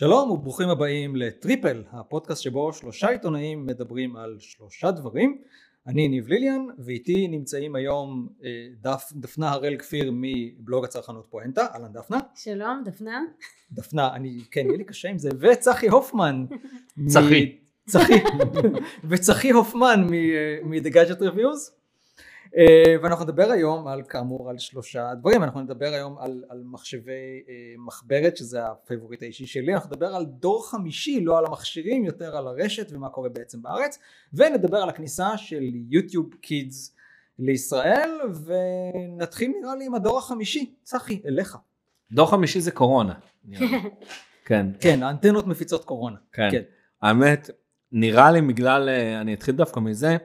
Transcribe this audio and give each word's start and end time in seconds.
שלום 0.00 0.30
וברוכים 0.30 0.68
הבאים 0.68 1.16
לטריפל, 1.16 1.82
הפודקאסט 1.92 2.42
שבו 2.42 2.72
שלושה 2.72 3.08
עיתונאים 3.08 3.66
מדברים 3.66 4.16
על 4.16 4.36
שלושה 4.38 4.90
דברים. 4.90 5.38
אני 5.86 6.08
ניב 6.08 6.28
ליליאן 6.28 6.66
ואיתי 6.78 7.28
נמצאים 7.28 7.74
היום 7.74 8.28
אה, 8.44 8.48
דפ, 8.80 9.12
דפנה 9.12 9.50
הראל 9.50 9.76
כפיר 9.76 10.12
מבלוג 10.14 10.84
הצרכנות 10.84 11.26
פואנטה, 11.30 11.66
אהלן 11.74 11.92
דפנה. 11.92 12.18
שלום, 12.34 12.82
דפנה. 12.84 13.20
דפנה, 13.72 14.14
אני, 14.14 14.40
כן, 14.50 14.66
יהיה 14.66 14.78
לי 14.78 14.84
קשה 14.84 15.08
עם 15.08 15.18
זה, 15.18 15.30
וצחי 15.40 15.88
הופמן. 15.88 16.44
צחי. 17.06 17.58
צחי. 17.88 18.22
וצחי 19.08 19.50
הופמן 19.50 20.06
מ-The 20.64 20.90
Gadget 20.92 21.20
Reviews. 21.20 21.79
אה, 22.56 22.94
ואנחנו 23.02 23.24
נדבר 23.24 23.50
היום 23.50 23.86
על 23.86 24.02
כאמור 24.02 24.50
על 24.50 24.58
שלושה 24.58 25.14
דברים. 25.14 25.42
אנחנו 25.42 25.60
נדבר 25.60 25.86
היום 25.86 26.18
על, 26.18 26.44
על 26.48 26.62
מחשבי 26.64 27.42
אה, 27.48 27.54
מחברת 27.78 28.36
שזה 28.36 28.66
ה 28.66 28.72
favorite 28.72 29.22
האישי 29.22 29.46
שלי. 29.46 29.74
אנחנו 29.74 29.88
נדבר 29.88 30.06
על 30.06 30.24
דור 30.24 30.70
חמישי 30.70 31.20
לא 31.20 31.38
על 31.38 31.46
המכשירים 31.46 32.04
יותר 32.04 32.36
על 32.36 32.46
הרשת 32.46 32.92
ומה 32.92 33.08
קורה 33.08 33.28
בעצם 33.28 33.62
בארץ. 33.62 33.98
ונדבר 34.34 34.78
על 34.78 34.88
הכניסה 34.88 35.36
של 35.36 35.70
יוטיוב 35.88 36.34
קידס 36.34 36.96
לישראל. 37.38 38.10
ונתחיל 38.44 39.52
נראה 39.60 39.76
לי 39.76 39.86
עם 39.86 39.94
הדור 39.94 40.18
החמישי. 40.18 40.74
צחי 40.82 41.22
אליך. 41.26 41.56
דור 42.12 42.30
חמישי 42.30 42.60
זה 42.60 42.70
קורונה. 42.70 43.14
כן. 44.44 44.66
כן 44.80 45.02
האנטנות 45.02 45.46
מפיצות 45.46 45.84
קורונה. 45.84 46.16
כן. 46.32 46.48
כן. 46.50 46.62
האמת 47.02 47.50
נראה 47.92 48.32
לי 48.32 48.42
בגלל 48.42 48.88
אה, 48.88 49.20
אני 49.20 49.34
אתחיל 49.34 49.54
דווקא 49.54 49.80
מזה 49.80 50.16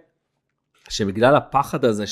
שבגלל 0.89 1.35
הפחד 1.35 1.85
הזה 1.85 2.05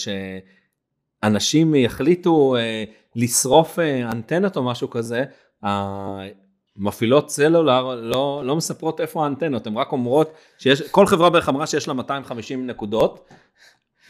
שאנשים 1.23 1.75
יחליטו 1.75 2.55
אה, 2.55 2.83
לשרוף 3.15 3.79
אה, 3.79 4.11
אנטנות 4.11 4.57
או 4.57 4.63
משהו 4.63 4.89
כזה, 4.89 5.23
המפעילות 5.63 7.29
סלולר 7.29 7.95
לא, 7.95 8.41
לא 8.45 8.55
מספרות 8.55 9.01
איפה 9.01 9.23
האנטנות, 9.23 9.67
הן 9.67 9.77
רק 9.77 9.91
אומרות 9.91 10.33
שיש, 10.57 10.81
כל 10.81 11.05
חברה 11.05 11.29
בערך 11.29 11.49
אמרה 11.49 11.67
שיש 11.67 11.87
לה 11.87 11.93
250 11.93 12.67
נקודות. 12.67 13.29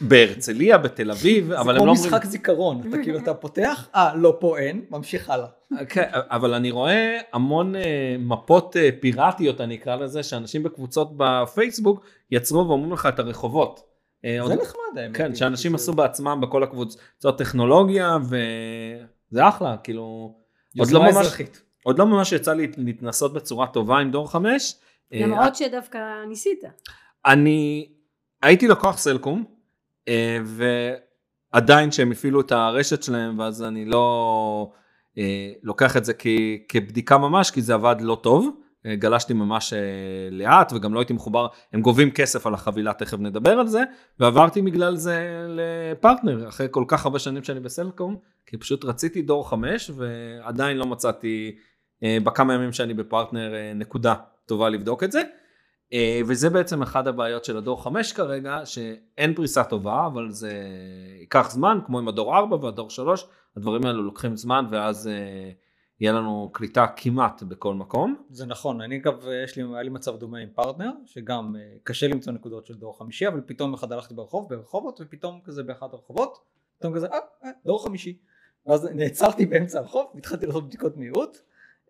בהרצליה, 0.00 0.78
בתל 0.78 1.10
אביב, 1.10 1.52
אבל 1.52 1.70
הם 1.70 1.76
לא 1.76 1.80
אומרים... 1.80 1.96
זה 1.96 2.08
כמו 2.08 2.16
משחק 2.16 2.24
זיכרון, 2.30 2.82
אתה 2.88 2.96
כאילו, 3.02 3.18
אתה 3.18 3.34
פותח, 3.34 3.88
אה, 3.94 4.14
לא, 4.14 4.36
פה 4.40 4.58
אין, 4.58 4.84
ממשיך 4.90 5.30
הלאה. 5.30 5.46
כן, 5.88 6.10
אבל 6.12 6.54
אני 6.54 6.70
רואה 6.70 7.18
המון 7.32 7.76
אה, 7.76 8.16
מפות 8.18 8.76
אה, 8.76 8.88
פיראטיות, 9.00 9.60
אני 9.60 9.74
אקרא 9.74 9.96
לזה, 9.96 10.22
שאנשים 10.22 10.62
בקבוצות 10.62 11.10
בפייסבוק 11.16 12.04
יצרו 12.30 12.68
ואומרים 12.68 12.92
לך 12.92 13.06
את 13.06 13.18
הרחובות. 13.18 13.93
אה, 14.24 14.36
זה 14.36 14.40
עוד... 14.40 14.52
נחמד 14.52 14.98
האמת. 14.98 15.16
כן, 15.16 15.34
שאנשים 15.34 15.74
עשו 15.74 15.92
בעצמם 15.92 16.38
בכל 16.42 16.62
הקבוצות 16.62 17.38
טכנולוגיה, 17.38 18.16
וזה 18.22 19.48
אחלה, 19.48 19.76
כאילו... 19.76 20.34
עוד 20.78 20.90
לא 20.90 21.02
ממש... 21.02 21.26
עוד 21.84 21.98
לא 21.98 22.06
ממש 22.06 22.32
יצא 22.32 22.52
לי 22.52 22.72
להתנסות 22.76 23.32
בצורה 23.32 23.66
טובה 23.66 23.98
עם 23.98 24.10
דור 24.10 24.30
5. 24.30 24.74
אה, 25.12 25.20
למרות 25.20 25.52
uh, 25.52 25.58
שדווקא 25.58 25.98
ניסית. 26.28 26.64
אני 27.26 27.88
הייתי 28.42 28.68
לקוח 28.68 28.98
סלקום, 28.98 29.44
ועדיין 31.52 31.92
שהם 31.92 32.12
הפעילו 32.12 32.40
את 32.40 32.52
הרשת 32.52 33.02
שלהם, 33.02 33.38
ואז 33.38 33.62
אני 33.62 33.84
לא 33.84 34.72
לוקח 35.62 35.96
את 35.96 36.04
זה 36.04 36.12
כ, 36.18 36.26
כבדיקה 36.68 37.18
ממש, 37.18 37.50
כי 37.50 37.62
זה 37.62 37.74
עבד 37.74 37.96
לא 38.00 38.18
טוב. 38.22 38.63
גלשתי 38.92 39.34
ממש 39.34 39.72
אה, 39.72 39.78
לאט 40.30 40.72
וגם 40.72 40.94
לא 40.94 40.98
הייתי 40.98 41.12
מחובר, 41.12 41.46
הם 41.72 41.80
גובים 41.80 42.10
כסף 42.10 42.46
על 42.46 42.54
החבילה, 42.54 42.92
תכף 42.92 43.18
נדבר 43.18 43.50
על 43.50 43.66
זה, 43.66 43.82
ועברתי 44.20 44.62
בגלל 44.62 44.96
זה 44.96 45.46
לפרטנר, 45.48 46.48
אחרי 46.48 46.66
כל 46.70 46.84
כך 46.88 47.04
הרבה 47.04 47.18
שנים 47.18 47.44
שאני 47.44 47.60
בסלקום, 47.60 48.16
כי 48.46 48.56
פשוט 48.56 48.84
רציתי 48.84 49.22
דור 49.22 49.48
5 49.48 49.90
ועדיין 49.96 50.76
לא 50.76 50.86
מצאתי 50.86 51.56
אה, 52.02 52.18
בכמה 52.24 52.54
ימים 52.54 52.72
שאני 52.72 52.94
בפרטנר 52.94 53.54
אה, 53.54 53.72
נקודה 53.74 54.14
טובה 54.46 54.68
לבדוק 54.68 55.04
את 55.04 55.12
זה. 55.12 55.22
וזה 56.26 56.50
בעצם 56.50 56.82
אחד 56.82 57.08
הבעיות 57.08 57.44
של 57.44 57.56
הדור 57.56 57.82
5 57.82 58.12
כרגע, 58.12 58.60
שאין 58.64 59.34
פריסה 59.34 59.64
טובה, 59.64 60.06
אבל 60.06 60.30
זה 60.30 60.52
ייקח 61.20 61.50
זמן, 61.50 61.78
כמו 61.86 61.98
עם 61.98 62.08
הדור 62.08 62.36
4 62.36 62.56
והדור 62.56 62.90
3, 62.90 63.26
הדברים 63.56 63.86
האלו 63.86 64.02
לוקחים 64.02 64.36
זמן 64.36 64.64
ואז 64.70 65.10
יהיה 66.00 66.12
לנו 66.12 66.50
קליטה 66.52 66.86
כמעט 66.96 67.42
בכל 67.42 67.74
מקום. 67.74 68.24
זה 68.30 68.46
נכון, 68.46 68.80
אני 68.80 68.96
אגב, 68.96 69.26
יש 69.44 69.56
לי, 69.56 69.62
היה 69.62 69.82
לי 69.82 69.90
מצב 69.90 70.16
דומה 70.16 70.38
עם 70.38 70.48
פרטנר, 70.54 70.90
שגם 71.06 71.56
אה, 71.56 71.76
קשה 71.82 72.08
למצוא 72.08 72.32
נקודות 72.32 72.66
של 72.66 72.74
דור 72.74 72.98
חמישי, 72.98 73.28
אבל 73.28 73.40
פתאום 73.46 73.74
אחד 73.74 73.92
הלכתי 73.92 74.14
ברחוב, 74.14 74.48
ברחובות, 74.48 75.00
ופתאום 75.00 75.40
כזה 75.44 75.62
באחד 75.62 75.86
הרחובות, 75.92 76.38
פתאום 76.78 76.94
כזה, 76.94 77.06
אה, 77.06 77.18
אה 77.44 77.50
דור 77.64 77.84
חמישי. 77.84 78.18
ואז 78.66 78.84
נעצרתי 78.84 79.46
באמצע 79.46 79.78
הרחוב, 79.78 80.06
התחלתי 80.14 80.46
לעשות 80.46 80.66
בדיקות 80.66 80.96
מהירות, 80.96 81.42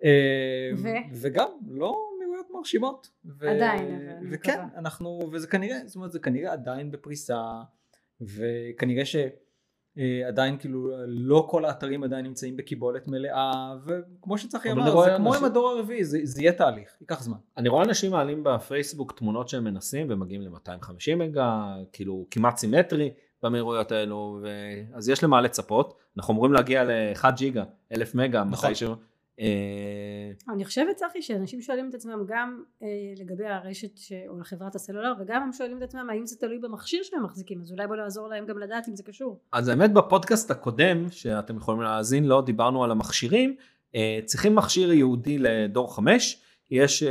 אה, 0.05 0.71
ו... 0.77 0.89
וגם 1.13 1.49
לא 1.69 2.11
מהירויות 2.19 2.47
מרשימות. 2.51 3.11
ו... 3.25 3.51
עדיין, 3.51 3.95
אבל 3.95 4.27
וכן, 4.31 4.61
אנחנו, 4.77 5.21
וזה 5.33 5.47
כנראה, 5.47 5.79
זאת 5.87 5.97
אומרת, 5.97 6.13
זה 6.13 6.19
כנראה 6.19 6.53
עדיין 6.53 6.91
בפריסה, 6.91 7.41
וכנראה 8.21 9.05
ש... 9.05 9.17
אה, 9.99 10.29
עדיין 10.29 10.59
כאילו 10.59 10.91
לא 11.07 11.47
כל 11.51 11.65
האתרים 11.65 12.05
עדיין 12.05 12.27
נמצאים 12.27 12.57
בקיבולת 12.57 13.09
מלאה 13.09 13.75
וכמו 13.87 14.39
שצריך 14.39 14.67
אמר 14.67 15.05
זה 15.05 15.11
כמו 15.17 15.35
עם 15.35 15.45
הדור 15.45 15.71
הרביעי 15.71 16.05
זה, 16.05 16.19
זה 16.23 16.43
יהיה 16.43 16.53
תהליך 16.53 16.89
ייקח 17.01 17.23
זמן. 17.23 17.37
אני 17.57 17.69
רואה 17.69 17.85
אנשים 17.85 18.11
מעלים 18.11 18.45
בפייסבוק 18.45 19.13
תמונות 19.13 19.49
שהם 19.49 19.65
מנסים 19.65 20.07
ומגיעים 20.11 20.43
ל-250 20.43 21.17
מגה 21.17 21.75
כאילו 21.93 22.27
כמעט 22.31 22.57
סימטרי 22.57 23.11
במהירויות 23.43 23.93
האלו 23.93 24.39
ו... 24.43 24.49
אז 24.95 25.09
יש 25.09 25.25
למה 25.25 25.41
לצפות 25.41 25.95
אנחנו 26.17 26.35
אמורים 26.35 26.53
להגיע 26.53 26.85
ל-1 26.85 27.31
ג'יגה 27.31 27.65
1000 27.93 28.15
מגה 28.15 28.45
נכון. 28.45 28.69
מתישהו 28.69 28.95
אני 30.53 30.65
חושבת 30.65 30.97
צחי 30.97 31.23
שאנשים 31.23 31.61
שואלים 31.61 31.89
את 31.89 31.95
עצמם 31.95 32.25
גם 32.27 32.63
אה, 32.83 32.89
לגבי 33.17 33.47
הרשת 33.47 34.01
או 34.29 34.39
לחברת 34.39 34.75
הסלולר 34.75 35.13
וגם 35.21 35.43
הם 35.43 35.53
שואלים 35.53 35.79
את 35.79 35.83
עצמם 35.83 36.11
האם 36.11 36.27
זה 36.27 36.37
תלוי 36.37 36.59
במכשיר 36.59 37.03
שהם 37.03 37.25
מחזיקים 37.25 37.61
אז 37.61 37.73
אולי 37.73 37.87
בוא 37.87 37.97
נעזור 37.97 38.29
להם 38.29 38.47
גם 38.47 38.59
לדעת 38.59 38.89
אם 38.89 38.97
זה 38.97 39.03
קשור. 39.03 39.41
אז 39.53 39.69
האמת 39.69 39.93
בפודקאסט 39.93 40.51
הקודם 40.51 41.11
שאתם 41.11 41.57
יכולים 41.57 41.81
להאזין 41.81 42.25
לו 42.25 42.43
דיברנו 42.43 42.85
על 42.85 42.91
המכשירים 42.91 43.57
אה, 43.95 44.19
צריכים 44.25 44.55
מכשיר 44.55 44.93
ייעודי 44.93 45.39
לדור 45.39 45.95
5 45.97 46.43
יש 46.71 47.03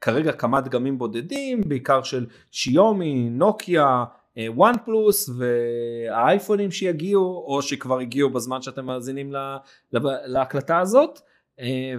כרגע 0.00 0.32
כמה 0.32 0.60
דגמים 0.60 0.98
בודדים 0.98 1.60
בעיקר 1.68 2.02
של 2.02 2.26
שיומי 2.50 3.28
נוקיה 3.30 4.04
וואן 4.36 4.74
פלוס 4.84 5.30
והאייפונים 5.38 6.70
שיגיעו 6.70 7.44
או 7.46 7.62
שכבר 7.62 7.98
הגיעו 7.98 8.30
בזמן 8.30 8.62
שאתם 8.62 8.86
מאזינים 8.86 9.32
להקלטה 10.26 10.78
הזאת 10.78 11.18
אה, 11.18 11.33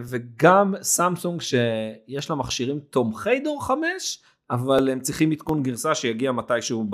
וגם 0.09 0.73
סמסונג 0.81 1.41
שיש 1.41 2.29
לה 2.29 2.35
מכשירים 2.35 2.79
תומכי 2.79 3.39
דור 3.39 3.65
5 3.65 4.23
אבל 4.49 4.89
הם 4.89 4.99
צריכים 4.99 5.31
עדכון 5.31 5.63
גרסה 5.63 5.95
שיגיע 5.95 6.31
מתישהו 6.31 6.85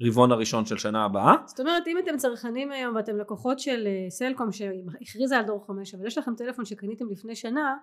ברבעון 0.00 0.32
הראשון 0.32 0.66
של 0.66 0.78
שנה 0.78 1.04
הבאה. 1.04 1.34
זאת 1.46 1.60
אומרת 1.60 1.88
אם 1.88 1.98
אתם 1.98 2.16
צרכנים 2.16 2.72
היום 2.72 2.96
ואתם 2.96 3.16
לקוחות 3.16 3.58
של 3.58 3.86
אה, 3.86 4.10
סלקום 4.10 4.52
שהכריזה 4.52 5.38
על 5.38 5.44
דור 5.44 5.66
5 5.66 5.94
אבל 5.94 6.06
יש 6.06 6.18
לכם 6.18 6.34
טלפון 6.34 6.64
שקניתם 6.64 7.04
לפני 7.10 7.36
שנה 7.36 7.76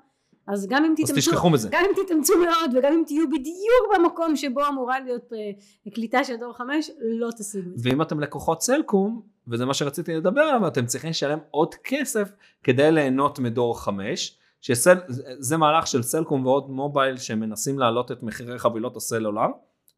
אז 0.47 0.67
גם 0.69 0.85
אם 0.85 0.93
תתאמצו, 0.95 1.31
גם 1.71 1.83
אם 1.85 2.03
תתאמצו 2.03 2.33
מאוד 2.37 2.71
וגם 2.75 2.93
אם 2.93 3.03
תהיו 3.07 3.29
בדיוק 3.29 3.95
במקום 3.95 4.35
שבו 4.35 4.67
אמורה 4.67 4.99
להיות 4.99 5.33
אה, 5.33 5.91
קליטה 5.91 6.23
של 6.23 6.35
דור 6.35 6.53
5 6.53 6.89
לא 7.19 7.29
תשיגו 7.31 7.69
את 7.73 7.79
זה. 7.79 7.89
ואם 7.89 8.01
אתם 8.01 8.19
לקוחות 8.19 8.61
סלקום 8.61 9.34
וזה 9.47 9.65
מה 9.65 9.73
שרציתי 9.73 10.15
לדבר 10.15 10.41
עליו 10.41 10.67
אתם 10.67 10.85
צריכים 10.85 11.09
לשלם 11.09 11.39
עוד 11.51 11.75
כסף 11.83 12.31
כדי 12.63 12.91
ליהנות 12.91 13.39
מדור 13.39 13.79
5 13.79 14.37
שזה 14.61 15.57
מהלך 15.57 15.87
של 15.87 16.03
סלקום 16.03 16.45
ועוד 16.45 16.69
מובייל 16.69 17.17
שמנסים 17.17 17.79
להעלות 17.79 18.11
את 18.11 18.23
מחירי 18.23 18.59
חבילות 18.59 18.95
הסלולר 18.95 19.47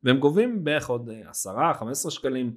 והם 0.04 0.20
גובים 0.20 0.64
בערך 0.64 0.90
עוד 0.90 1.10
10-15 1.46 2.10
שקלים 2.10 2.54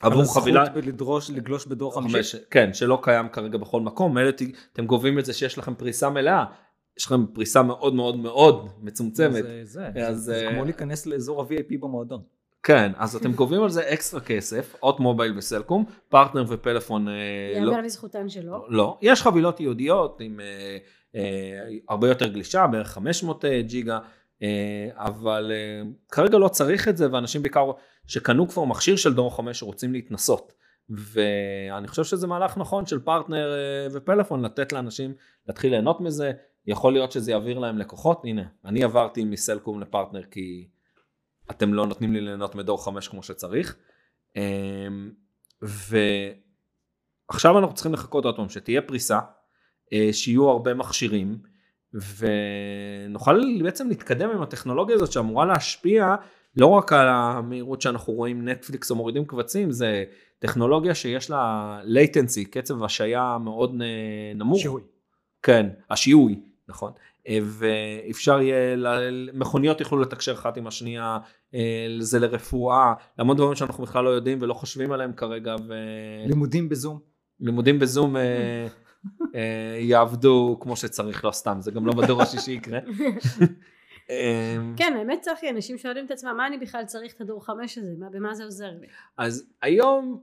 עבור 0.00 0.34
חבילה... 0.34 0.60
על 0.60 0.66
הזכות 0.66 0.86
לדרוש, 0.86 1.30
לגלוש 1.30 1.66
בדור 1.66 1.94
חמש. 1.94 2.36
כן, 2.50 2.74
שלא 2.74 2.98
קיים 3.02 3.28
כרגע 3.28 3.58
בכל 3.58 3.80
מקום, 3.80 4.18
אלה 4.18 4.30
אתם 4.72 4.86
גובים 4.86 5.18
את 5.18 5.24
זה 5.24 5.32
שיש 5.32 5.58
לכם 5.58 5.74
פריסה 5.74 6.10
מלאה. 6.10 6.44
יש 6.98 7.06
לכם 7.06 7.26
פריסה 7.26 7.62
מאוד 7.62 7.94
מאוד 7.94 8.16
מאוד 8.16 8.68
מצומצמת. 8.80 9.44
זה, 9.44 9.60
זה, 9.64 9.86
אז, 9.86 10.16
זה, 10.16 10.32
זה 10.32 10.48
כמו 10.52 10.64
להיכנס 10.64 11.06
לאזור 11.06 11.42
ה-VIP 11.42 11.78
במועדון. 11.80 12.22
כן, 12.68 12.92
אז 12.96 13.16
אתם 13.16 13.32
גובים 13.32 13.62
על 13.62 13.68
זה 13.68 13.92
אקסטרה 13.92 14.20
כסף, 14.20 14.76
הוט 14.80 15.00
מובייל 15.00 15.38
וסלקום, 15.38 15.84
פרטנר 16.08 16.44
ופלאפון. 16.48 17.06
יאמר 17.54 17.70
לא, 17.70 17.80
לזכותן 17.80 18.28
שלו. 18.28 18.66
לא, 18.68 18.98
יש 19.02 19.22
חבילות 19.22 19.60
ייעודיות 19.60 20.20
עם 20.20 20.40
אה, 20.40 20.78
אה, 21.14 21.68
הרבה 21.88 22.08
יותר 22.08 22.28
גלישה, 22.28 22.66
בערך 22.66 22.88
500 22.88 23.44
אה, 23.44 23.62
ג'יגה, 23.62 23.98
אה, 24.42 24.88
אבל 24.94 25.52
אה, 25.54 25.90
כרגע 26.08 26.38
לא 26.38 26.48
צריך 26.48 26.88
את 26.88 26.96
זה, 26.96 27.12
ואנשים 27.12 27.42
בעיקר 27.42 27.70
שקנו 28.06 28.48
כבר 28.48 28.64
מכשיר 28.64 28.96
של 28.96 29.14
דור 29.14 29.36
5 29.36 29.62
רוצים 29.62 29.92
להתנסות. 29.92 30.52
ואני 30.90 31.88
חושב 31.88 32.04
שזה 32.04 32.26
מהלך 32.26 32.58
נכון 32.58 32.86
של 32.86 32.98
פרטנר 32.98 33.52
אה, 33.52 33.86
ופלאפון, 33.92 34.44
לתת 34.44 34.72
לאנשים 34.72 35.14
להתחיל 35.46 35.70
ליהנות 35.70 36.00
מזה, 36.00 36.32
יכול 36.66 36.92
להיות 36.92 37.12
שזה 37.12 37.30
יעביר 37.30 37.58
להם 37.58 37.78
לקוחות, 37.78 38.20
הנה, 38.24 38.42
אני 38.64 38.84
עברתי 38.84 39.24
מסלקום 39.24 39.80
לפרטנר 39.80 40.22
כי 40.30 40.68
אתם 41.50 41.74
לא 41.74 41.86
נותנים 41.86 42.12
לי 42.12 42.20
ליהנות 42.20 42.54
מדור 42.54 42.84
5 42.84 43.08
כמו 43.08 43.22
שצריך. 43.22 43.76
אמ, 44.36 45.10
ועכשיו 45.62 47.58
אנחנו 47.58 47.74
צריכים 47.74 47.92
לחכות 47.92 48.24
עוד 48.24 48.36
פעם 48.36 48.48
שתהיה 48.48 48.82
פריסה, 48.82 49.18
אה, 49.92 50.08
שיהיו 50.12 50.48
הרבה 50.48 50.74
מכשירים, 50.74 51.38
ונוכל 51.94 53.62
בעצם 53.62 53.88
להתקדם 53.88 54.30
עם 54.30 54.42
הטכנולוגיה 54.42 54.96
הזאת 54.96 55.12
שאמורה 55.12 55.46
להשפיע 55.46 56.14
לא 56.56 56.66
רק 56.66 56.92
על 56.92 57.08
המהירות 57.08 57.82
שאנחנו 57.82 58.12
רואים 58.12 58.48
נטפליקס 58.48 58.90
או 58.90 58.96
מורידים 58.96 59.24
קבצים, 59.24 59.70
זה 59.70 60.04
טכנולוגיה 60.38 60.94
שיש 60.94 61.30
לה 61.30 61.80
latency, 61.84 62.48
קצב 62.50 62.82
השעיה 62.82 63.38
מאוד 63.40 63.74
נמוך. 64.34 64.60
שיהוי. 64.60 64.82
כן, 65.42 65.66
השיהוי, 65.90 66.40
נכון. 66.68 66.92
ואפשר 67.42 68.40
יהיה, 68.40 68.76
מכוניות 69.34 69.80
יוכלו 69.80 69.98
לתקשר 69.98 70.32
אחת 70.32 70.56
עם 70.56 70.66
השנייה, 70.66 71.18
זה 72.00 72.18
לרפואה, 72.18 72.94
להמון 73.18 73.36
דברים 73.36 73.54
שאנחנו 73.54 73.84
בכלל 73.84 74.04
לא 74.04 74.10
יודעים 74.10 74.38
ולא 74.42 74.54
חושבים 74.54 74.92
עליהם 74.92 75.12
כרגע. 75.12 75.56
ו... 75.68 75.74
לימודים 76.26 76.68
בזום. 76.68 76.98
לימודים 77.40 77.78
בזום 77.78 78.16
אה, 78.16 78.66
אה, 79.34 79.78
יעבדו 79.80 80.58
כמו 80.60 80.76
שצריך, 80.76 81.24
לא 81.24 81.30
סתם, 81.30 81.56
זה 81.60 81.70
גם 81.70 81.86
לא 81.86 81.92
בדור 81.92 82.22
השישי 82.22 82.52
יקרה. 82.52 82.78
כן, 84.76 84.94
האמת 84.96 85.20
צחי, 85.20 85.50
אנשים 85.50 85.78
שואלים 85.78 86.06
את 86.06 86.10
עצמם, 86.10 86.34
מה 86.36 86.46
אני 86.46 86.58
בכלל 86.58 86.84
צריך 86.84 87.14
את 87.14 87.20
הדור 87.20 87.46
חמש 87.46 87.78
הזה, 87.78 87.92
במה 88.10 88.34
זה 88.34 88.44
עוזר 88.44 88.70
לי? 88.80 88.86
אז 89.16 89.46
היום 89.62 90.20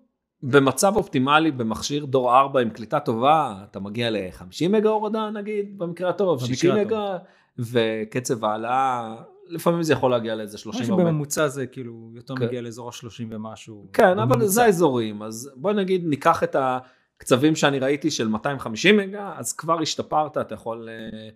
במצב 0.47 0.95
אופטימלי 0.95 1.51
במכשיר 1.51 2.05
דור 2.05 2.37
4 2.37 2.61
עם 2.61 2.69
קליטה 2.69 2.99
טובה, 2.99 3.55
אתה 3.71 3.79
מגיע 3.79 4.09
ל-50 4.09 4.69
מגה 4.69 4.89
הורדה 4.89 5.29
נגיד, 5.29 5.77
במקרה 5.77 6.09
הטוב, 6.09 6.45
60 6.45 6.75
מגה, 6.75 7.17
וקצב 7.59 8.45
העלאה, 8.45 9.15
לפעמים 9.47 9.83
זה 9.83 9.93
יכול 9.93 10.11
להגיע 10.11 10.35
לאיזה 10.35 10.57
30 10.57 10.81
משהו 10.81 10.97
בממוצע 10.97 11.47
זה 11.47 11.67
כאילו 11.67 12.11
יותר 12.13 12.35
כן. 12.35 12.45
מגיע 12.45 12.61
לאזור 12.61 12.89
ה-30 12.89 13.23
ומשהו. 13.29 13.87
כן, 13.93 14.19
אבל 14.19 14.45
זה 14.45 14.63
האזורים, 14.63 15.23
אז 15.23 15.51
בוא 15.55 15.73
נגיד 15.73 16.05
ניקח 16.05 16.43
את 16.43 16.55
הקצבים 16.59 17.55
שאני 17.55 17.79
ראיתי 17.79 18.11
של 18.11 18.27
250 18.27 18.97
מגה, 18.97 19.33
אז 19.37 19.53
כבר 19.53 19.81
השתפרת, 19.81 20.37
אתה 20.37 20.55
יכול 20.55 20.89
אה, 20.89 21.29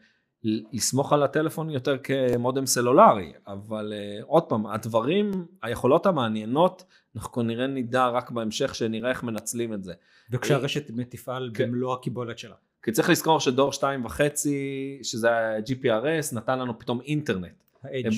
לסמוך 0.44 1.14
על 1.14 1.24
הטלפון 1.24 1.70
יותר 1.70 1.98
כמודם 1.98 2.66
סלולרי, 2.66 3.34
אבל 3.48 3.94
uh, 3.94 4.26
עוד 4.26 4.44
פעם, 4.44 4.68
הדברים, 4.68 5.32
היכולות 5.64 6.06
המעניינות, 6.06 6.84
אנחנו 7.20 7.34
כנראה 7.34 7.68
נדע 7.68 8.08
רק 8.08 8.32
בהמשך 8.32 8.76
שנראה 8.76 9.10
איך 9.10 9.24
מנצלים 9.24 9.74
את 9.74 9.84
זה. 9.84 9.94
וכשהרשת 10.32 10.92
תפעל 11.10 11.52
כן. 11.54 11.72
במלוא 11.72 11.94
הקיבולת 11.94 12.40
שלה. 12.40 12.56
כי 12.84 12.92
צריך 12.92 13.10
לזכור 13.10 13.40
שדור 13.40 13.74
שתיים 13.74 14.06
וחצי, 14.06 15.00
שזה 15.04 15.32
ה-GPRS, 15.32 16.36
נתן 16.36 16.60
לנו 16.60 16.80
פתאום 16.80 17.02
אינטרנט. 17.02 17.64
ה-Edge. 17.84 18.16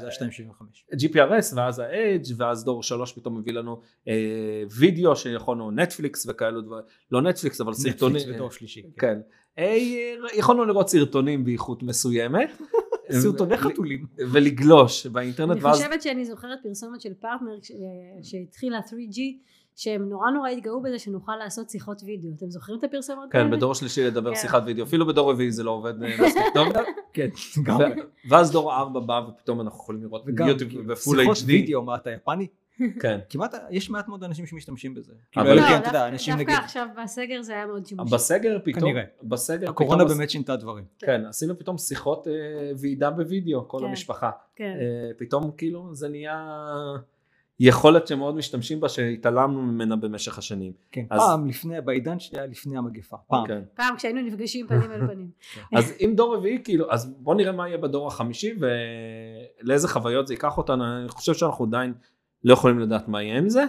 זה 0.00 0.06
ה-275. 0.06 0.94
GPRS 0.94 1.56
ואז 1.56 1.78
ה-Edge 1.78 2.32
ואז 2.36 2.64
דור 2.64 2.82
3 2.82 3.12
פתאום 3.12 3.38
מביא 3.38 3.52
לנו 3.52 3.80
אה, 4.08 4.62
וידאו 4.78 5.16
שיכולנו 5.16 5.70
נטפליקס 5.70 6.26
וכאלו 6.28 6.60
דברים, 6.60 6.84
לא 7.12 7.22
נטפליקס 7.22 7.60
אבל 7.60 7.72
סרטונים. 7.72 8.16
נטפליקס 8.16 8.36
בדור 8.36 8.50
שלישי. 8.50 8.82
כן. 8.82 8.90
כן. 8.98 9.20
אה, 9.58 9.76
יכולנו 10.34 10.64
לראות 10.64 10.88
סרטונים 10.88 11.44
באיכות 11.44 11.82
מסוימת. 11.82 12.62
סרטוני 13.10 13.56
חתולים. 13.56 14.06
ולגלוש 14.18 15.06
באינטרנט. 15.06 15.50
אני 15.50 15.72
חושבת 15.72 16.02
שאני 16.02 16.24
זוכרת 16.24 16.58
פרסומת 16.62 17.00
של 17.00 17.14
פרטנר 17.14 17.58
שהתחילה 18.22 18.78
3G. 18.78 19.20
שהם 19.76 20.08
נורא 20.08 20.30
נורא 20.30 20.48
התגאו 20.48 20.82
בזה 20.82 20.98
שנוכל 20.98 21.36
לעשות 21.36 21.70
שיחות 21.70 22.02
וידאו. 22.02 22.30
אתם 22.36 22.50
זוכרים 22.50 22.78
את 22.78 22.84
הפרסומות 22.84 23.32
כן, 23.32 23.50
בדור 23.50 23.74
שלישי 23.74 24.04
לדבר 24.04 24.34
כן. 24.34 24.40
שיחת 24.40 24.62
וידאו. 24.66 24.84
אפילו 24.84 25.06
בדור 25.06 25.30
רביעי 25.30 25.52
זה 25.52 25.62
לא 25.62 25.70
עובד 25.70 26.02
אה, 26.02 26.26
מספיק 26.26 26.42
טוב. 26.54 26.68
כן, 27.12 27.28
גם. 27.64 27.78
ואז 28.28 28.50
דור 28.50 28.74
ארבע 28.74 29.00
בא 29.00 29.20
ופתאום 29.28 29.60
אנחנו 29.60 29.78
יכולים 29.78 30.02
לראות 30.02 30.22
יוטיוב 30.46 30.86
ב-full 30.88 31.20
HD. 31.20 31.22
שיחות 31.22 31.38
וידאו, 31.46 31.82
מה 31.82 31.96
אתה 31.96 32.10
יפני? 32.10 32.46
כן. 33.00 33.18
כמעט, 33.30 33.54
יש 33.70 33.90
מעט 33.90 34.08
מאוד 34.08 34.24
אנשים 34.24 34.46
שמשתמשים 34.46 34.94
בזה. 34.94 35.12
אבל 35.36 35.44
כאילו, 35.44 36.36
לא, 36.36 36.36
דווקא 36.36 36.52
עכשיו 36.52 36.86
בסגר 37.02 37.42
זה 37.42 37.52
היה 37.52 37.66
מאוד 37.66 37.86
שימושי. 37.86 38.14
בסגר 38.14 38.58
פתאום, 38.64 38.90
כנראה. 38.90 39.04
בסגר 39.22 39.70
הקורונה 39.70 40.04
באמת 40.04 40.30
שינתה 40.30 40.56
דברים. 40.56 40.84
כן, 40.98 41.26
עשינו 41.26 41.58
פתאום 41.58 41.78
שיחות 41.78 42.28
אה, 42.28 42.32
ועידה 42.76 43.10
בווידאו, 43.10 43.68
כל 43.68 43.78
כן, 43.78 43.84
המשפחה. 43.84 44.30
כן. 44.56 44.76
אה, 44.80 45.10
פתאום 45.18 45.50
כאילו 45.56 45.94
זה 45.94 46.08
נהיה... 46.08 46.46
יכולת 47.60 48.06
שמאוד 48.06 48.36
משתמשים 48.36 48.80
בה 48.80 48.88
שהתעלמנו 48.88 49.62
ממנה 49.62 49.96
במשך 49.96 50.38
השנים. 50.38 50.72
כן, 50.92 51.04
אז... 51.10 51.20
פעם 51.20 51.46
לפני, 51.46 51.80
בעידן 51.80 52.18
שהיה 52.18 52.46
לפני 52.46 52.78
המגפה, 52.78 53.16
פעם. 53.28 53.46
כן. 53.46 53.62
פעם 53.74 53.96
כשהיינו 53.96 54.22
נפגשים 54.22 54.66
פנים 54.66 54.92
אל 54.92 55.06
פנים. 55.06 55.30
כן. 55.70 55.76
אז 55.76 55.92
אם 56.00 56.12
דור 56.16 56.36
רביעי 56.36 56.60
כאילו, 56.64 56.92
אז 56.92 57.14
בוא 57.18 57.34
נראה 57.34 57.52
מה 57.52 57.68
יהיה 57.68 57.78
בדור 57.78 58.06
החמישי 58.06 58.54
ולאיזה 59.62 59.88
חוויות 59.88 60.26
זה 60.26 60.34
ייקח 60.34 60.58
אותנו, 60.58 60.84
אני 60.84 61.08
חושב 61.08 61.34
שאנחנו 61.34 61.64
עדיין 61.64 61.94
לא 62.44 62.52
יכולים 62.52 62.78
לדעת 62.78 63.08
מה 63.08 63.22
יהיה 63.22 63.38
עם 63.38 63.48
זה, 63.48 63.64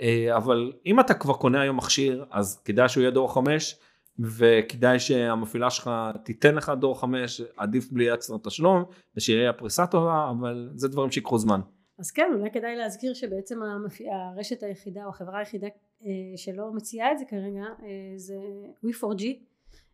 אה, 0.00 0.36
אבל 0.36 0.72
אם 0.86 1.00
אתה 1.00 1.14
כבר 1.14 1.34
קונה 1.34 1.60
היום 1.60 1.76
מכשיר, 1.76 2.24
אז 2.30 2.62
כדאי 2.64 2.88
שהוא 2.88 3.00
יהיה 3.02 3.10
דור 3.10 3.34
חמש, 3.34 3.76
וכדאי 4.18 4.98
שהמפעילה 5.00 5.70
שלך 5.70 5.90
תיתן 6.24 6.54
לך 6.54 6.72
דור 6.80 7.00
חמש, 7.00 7.42
עדיף 7.56 7.92
בלי 7.92 8.14
אקסטרה 8.14 8.38
תשלום, 8.38 8.84
ושיהיה 9.16 9.50
הפריסה 9.50 9.86
טובה, 9.86 10.30
אבל 10.30 10.70
זה 10.74 10.88
דברים 10.88 11.10
שיקחו 11.10 11.38
זמן. 11.38 11.60
אז 11.98 12.10
כן, 12.10 12.30
אולי 12.34 12.50
כדאי 12.50 12.76
להזכיר 12.76 13.14
שבעצם 13.14 13.60
הרשת 14.12 14.62
היחידה 14.62 15.04
או 15.04 15.08
החברה 15.08 15.38
היחידה 15.38 15.66
אה, 15.66 16.10
שלא 16.36 16.72
מציעה 16.72 17.12
את 17.12 17.18
זה 17.18 17.24
כרגע 17.28 17.62
אה, 17.82 18.12
זה 18.16 18.34
We4G 18.86 19.24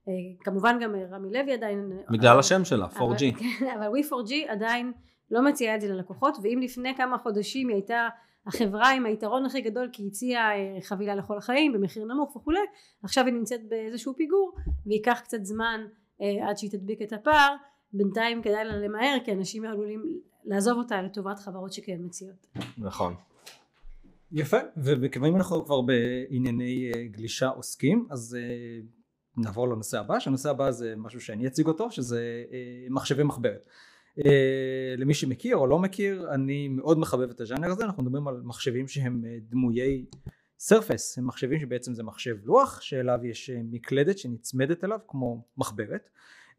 אה, 0.08 0.12
כמובן 0.40 0.78
גם 0.82 0.94
רמי 1.10 1.32
לוי 1.32 1.52
עדיין 1.52 1.92
בגלל 2.10 2.38
השם 2.38 2.64
שלה 2.64 2.86
4G 2.86 3.00
אבל, 3.00 3.16
כן, 3.18 3.66
אבל 3.78 3.86
We4G 3.86 4.32
עדיין 4.48 4.92
לא 5.32 5.44
מציעה 5.44 5.74
את 5.74 5.80
זה 5.80 5.88
ללקוחות 5.88 6.36
ואם 6.42 6.60
לפני 6.62 6.96
כמה 6.96 7.18
חודשים 7.18 7.68
היא 7.68 7.76
הייתה 7.76 8.08
החברה 8.46 8.90
עם 8.90 9.06
היתרון 9.06 9.44
הכי 9.44 9.60
גדול 9.60 9.88
כי 9.92 10.02
היא 10.02 10.08
הציעה 10.08 10.50
חבילה 10.82 11.14
לכל 11.14 11.38
החיים 11.38 11.72
במחיר 11.72 12.04
נמוך 12.04 12.36
וכולי 12.36 12.60
עכשיו 13.02 13.24
היא 13.24 13.34
נמצאת 13.34 13.60
באיזשהו 13.68 14.14
פיגור 14.16 14.54
וייקח 14.86 15.20
קצת 15.24 15.44
זמן 15.44 15.80
עד 16.20 16.56
שהיא 16.56 16.70
תדביק 16.70 17.02
את 17.02 17.12
הפער 17.12 17.56
בינתיים 17.92 18.42
כדאי 18.42 18.64
לה 18.64 18.76
למהר 18.76 19.16
כי 19.24 19.32
אנשים 19.32 19.64
עלולים 19.64 20.20
לעזוב 20.44 20.78
אותה 20.78 21.02
לטובת 21.02 21.38
חברות 21.38 21.72
שכן 21.72 21.96
מציעות. 22.00 22.46
נכון. 22.78 23.14
יפה, 24.32 24.56
וכיוון 24.76 25.36
אנחנו 25.36 25.64
כבר 25.64 25.80
בענייני 25.80 26.90
אה, 26.94 27.04
גלישה 27.04 27.48
עוסקים, 27.48 28.06
אז 28.10 28.36
אה, 28.40 28.80
נעבור 29.36 29.68
לנושא 29.68 29.98
הבא, 29.98 30.18
שהנושא 30.18 30.50
הבא 30.50 30.70
זה 30.70 30.94
משהו 30.96 31.20
שאני 31.20 31.46
אציג 31.46 31.66
אותו, 31.66 31.90
שזה 31.90 32.44
אה, 32.52 32.86
מחשבי 32.90 33.22
מחברת. 33.22 33.68
למי 34.96 35.14
שמכיר 35.14 35.56
או 35.56 35.66
לא 35.66 35.78
מכיר, 35.78 36.34
אני 36.34 36.68
מאוד 36.68 36.98
מחבב 36.98 37.30
את 37.30 37.40
הז'אנר 37.40 37.70
הזה, 37.70 37.84
אנחנו 37.84 38.02
מדברים 38.02 38.28
על 38.28 38.40
מחשבים 38.44 38.88
שהם 38.88 39.24
דמויי 39.48 40.04
סרפס, 40.58 41.18
הם 41.18 41.26
מחשבים 41.26 41.60
שבעצם 41.60 41.94
זה 41.94 42.02
מחשב 42.02 42.36
לוח, 42.44 42.80
שאליו 42.80 43.18
יש 43.24 43.50
מקלדת 43.50 44.18
שנצמדת 44.18 44.84
אליו 44.84 44.98
כמו 45.08 45.44
מחברת. 45.56 46.10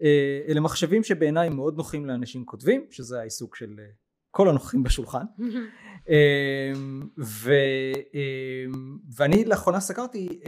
אה, 0.01 0.42
אלה 0.48 0.60
מחשבים 0.60 1.04
שבעיניי 1.04 1.50
מאוד 1.50 1.78
נוחים 1.78 2.06
לאנשים 2.06 2.46
כותבים 2.46 2.86
שזה 2.92 3.20
העיסוק 3.20 3.56
של 3.56 3.75
אה, 3.80 3.86
כל 4.32 4.50
הנוכחים 4.50 4.84
בשולחן 4.84 5.25
אה, 6.10 6.72
ו, 7.20 7.54
ואני 9.16 9.46
לאחרונה 9.46 9.80
סקרתי 9.80 10.39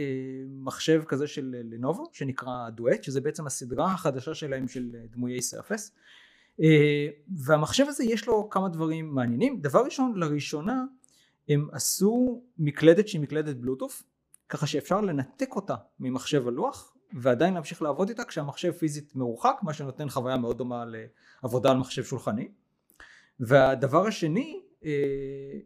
מחשב 0.48 1.02
כזה 1.08 1.26
של 1.26 1.56
לנובו 1.64 2.10
שנקרא 2.12 2.70
דואט 2.70 3.02
שזה 3.02 3.20
בעצם 3.20 3.46
הסדרה 3.46 3.92
החדשה 3.92 4.34
שלהם 4.34 4.68
של 4.68 4.90
דמויי 5.10 5.42
סרפס 5.42 5.94
והמחשב 7.28 7.84
הזה 7.88 8.04
יש 8.04 8.26
לו 8.26 8.48
כמה 8.50 8.68
דברים 8.68 9.14
מעניינים. 9.14 9.60
דבר 9.60 9.84
ראשון 9.84 10.16
לראשונה 10.16 10.84
הם 11.48 11.68
עשו 11.72 12.42
מקלדת 12.58 13.08
שהיא 13.08 13.20
מקלדת 13.20 13.56
בלוטוף 13.56 14.02
ככה 14.48 14.66
שאפשר 14.66 15.00
לנתק 15.00 15.56
אותה 15.56 15.74
ממחשב 16.00 16.48
הלוח 16.48 16.96
ועדיין 17.12 17.54
להמשיך 17.54 17.82
לעבוד 17.82 18.08
איתה 18.08 18.24
כשהמחשב 18.24 18.72
פיזית 18.72 19.16
מרוחק 19.16 19.56
מה 19.62 19.72
שנותן 19.72 20.08
חוויה 20.08 20.36
מאוד 20.36 20.58
דומה 20.58 20.84
לעבודה 21.42 21.70
על 21.70 21.76
מחשב 21.76 22.04
שולחני. 22.04 22.48
והדבר 23.40 24.06
השני 24.06 24.60
אה, 24.84 24.90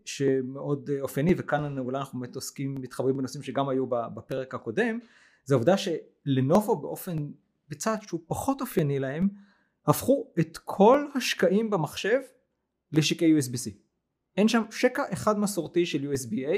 שמאוד 0.04 0.90
אופייני 1.00 1.34
וכאן 1.38 1.78
אולי 1.78 1.98
אנחנו 1.98 2.20
באמת 2.20 2.34
עוסקים 2.34 2.74
מתחברים 2.74 3.16
בנושאים 3.16 3.42
שגם 3.42 3.68
היו 3.68 3.86
בפרק 3.86 4.54
הקודם 4.54 4.98
זה 5.44 5.54
העובדה 5.54 5.74
שלנובו 5.76 6.76
באופן 6.76 7.16
בצעד 7.68 8.02
שהוא 8.02 8.20
פחות 8.26 8.60
אופייני 8.60 8.98
להם 8.98 9.28
הפכו 9.86 10.32
את 10.40 10.58
כל 10.58 11.06
השקעים 11.14 11.70
במחשב 11.70 12.18
לשקעי 12.92 13.38
USB-C 13.38 13.70
אין 14.36 14.48
שם 14.48 14.62
שקע 14.70 15.02
אחד 15.12 15.38
מסורתי 15.38 15.86
של 15.86 16.12
USB-A 16.12 16.50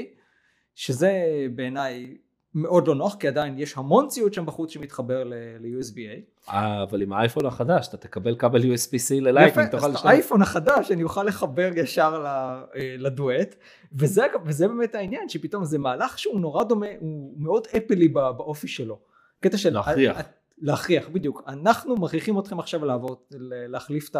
שזה 0.75 1.11
בעיניי 1.55 2.17
מאוד 2.55 2.87
לא 2.87 2.95
נוח 2.95 3.15
כי 3.15 3.27
עדיין 3.27 3.59
יש 3.59 3.77
המון 3.77 4.07
ציוד 4.07 4.33
שם 4.33 4.45
בחוץ 4.45 4.71
שמתחבר 4.71 5.23
ל-USB-A. 5.23 6.51
אבל 6.83 7.01
עם 7.01 7.13
האייפון 7.13 7.45
החדש 7.45 7.87
אתה 7.87 7.97
תקבל 7.97 8.35
כבל 8.35 8.61
USB-C 8.61 9.13
ללייטינג. 9.21 9.67
יפה, 9.67 9.77
אז 9.77 10.05
האייפון 10.05 10.41
החדש 10.41 10.91
אני 10.91 11.03
אוכל 11.03 11.23
לחבר 11.23 11.69
ישר 11.75 12.25
אה, 12.25 12.95
לדואט 12.97 13.55
וזה, 13.93 14.25
וזה 14.45 14.67
באמת 14.67 14.95
העניין 14.95 15.29
שפתאום 15.29 15.65
זה 15.65 15.77
מהלך 15.77 16.19
שהוא 16.19 16.39
נורא 16.39 16.63
דומה 16.63 16.87
הוא 16.99 17.33
מאוד 17.37 17.67
אפלי 17.77 18.07
באופי 18.07 18.67
שלו. 18.67 18.99
קטע 19.39 19.57
של 19.57 19.73
להכריח. 19.73 20.17
להכריח 20.57 21.09
בדיוק 21.09 21.43
אנחנו 21.47 21.95
מכריחים 21.95 22.39
אתכם 22.39 22.59
עכשיו 22.59 22.85
לעבור 22.85 23.25
להחליף 23.67 24.09
את 24.09 24.15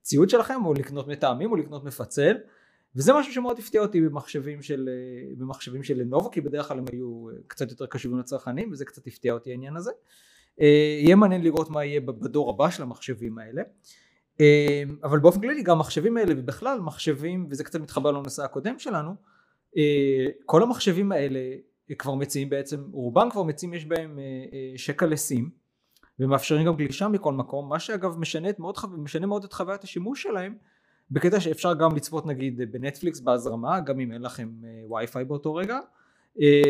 הציוד 0.00 0.30
שלכם 0.30 0.64
או 0.64 0.74
לקנות 0.74 1.08
מטעמים 1.08 1.50
או 1.50 1.56
לקנות 1.56 1.84
מפצל. 1.84 2.36
וזה 2.96 3.12
משהו 3.12 3.32
שמאוד 3.32 3.58
הפתיע 3.58 3.80
אותי 3.80 4.00
במחשבים 4.00 4.62
של, 4.62 4.88
אה, 4.88 5.34
במחשבים 5.36 5.82
של 5.82 6.00
לנובו 6.00 6.30
כי 6.30 6.40
בדרך 6.40 6.68
כלל 6.68 6.78
הם 6.78 6.84
היו 6.92 7.28
אה, 7.28 7.34
קצת 7.46 7.70
יותר 7.70 7.86
קשובים 7.86 8.18
לצרכנים 8.18 8.72
וזה 8.72 8.84
קצת 8.84 9.06
הפתיע 9.06 9.32
אותי 9.32 9.50
העניין 9.50 9.76
הזה 9.76 9.90
יהיה 10.58 11.16
מעניין 11.16 11.42
לראות 11.42 11.70
מה 11.70 11.84
יהיה 11.84 12.00
בדור 12.00 12.50
הבא 12.50 12.70
של 12.70 12.82
המחשבים 12.82 13.38
האלה. 13.38 13.62
אבל 15.04 15.18
באופן 15.18 15.40
כללי 15.40 15.62
גם 15.62 15.76
המחשבים 15.76 16.16
האלה 16.16 16.34
ובכלל 16.36 16.80
מחשבים 16.80 17.46
וזה 17.50 17.64
קצת 17.64 17.80
מתחבר 17.80 18.10
לנושא 18.10 18.44
הקודם 18.44 18.78
שלנו 18.78 19.14
כל 20.46 20.62
המחשבים 20.62 21.12
האלה 21.12 21.40
כבר 21.98 22.14
מציעים 22.14 22.50
בעצם 22.50 22.84
רובם 22.92 23.28
כבר 23.30 23.42
מציעים 23.42 23.74
יש 23.74 23.84
בהם 23.84 24.18
שקע 24.76 25.06
לסים 25.06 25.50
ומאפשרים 26.20 26.66
גם 26.66 26.76
גלישה 26.76 27.08
מכל 27.08 27.32
מקום 27.32 27.68
מה 27.68 27.78
שאגב 27.78 28.18
משנה 28.18 28.48
מאוד, 28.58 28.76
משנה 28.98 29.26
מאוד 29.26 29.44
את 29.44 29.52
חוויית 29.52 29.84
השימוש 29.84 30.22
שלהם 30.22 30.54
בקטע 31.10 31.40
שאפשר 31.40 31.74
גם 31.74 31.96
לצפות 31.96 32.26
נגיד 32.26 32.72
בנטפליקס 32.72 33.20
בהזרמה 33.20 33.80
גם 33.80 34.00
אם 34.00 34.12
אין 34.12 34.22
לכם 34.22 34.50
וי-פיי 34.90 35.24
באותו 35.24 35.54
רגע 35.54 35.78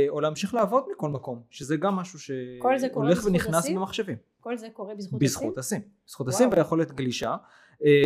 או 0.08 0.20
להמשיך 0.20 0.54
לעבוד 0.54 0.84
מכל 0.92 1.10
מקום 1.10 1.42
שזה 1.50 1.76
גם 1.76 1.94
משהו 1.94 2.18
שהולך 2.18 3.24
ונכנס 3.24 3.66
עם 3.68 3.76
המחשבים 3.76 4.16
כל 4.40 4.56
זה 4.56 4.68
קורה 4.72 4.94
בזכות, 4.94 5.20
בזכות 5.20 5.58
הסים 5.58 5.80
בזכות 6.06 6.28
הסים 6.28 6.48
ויכולת 6.52 6.92
גלישה. 6.92 7.36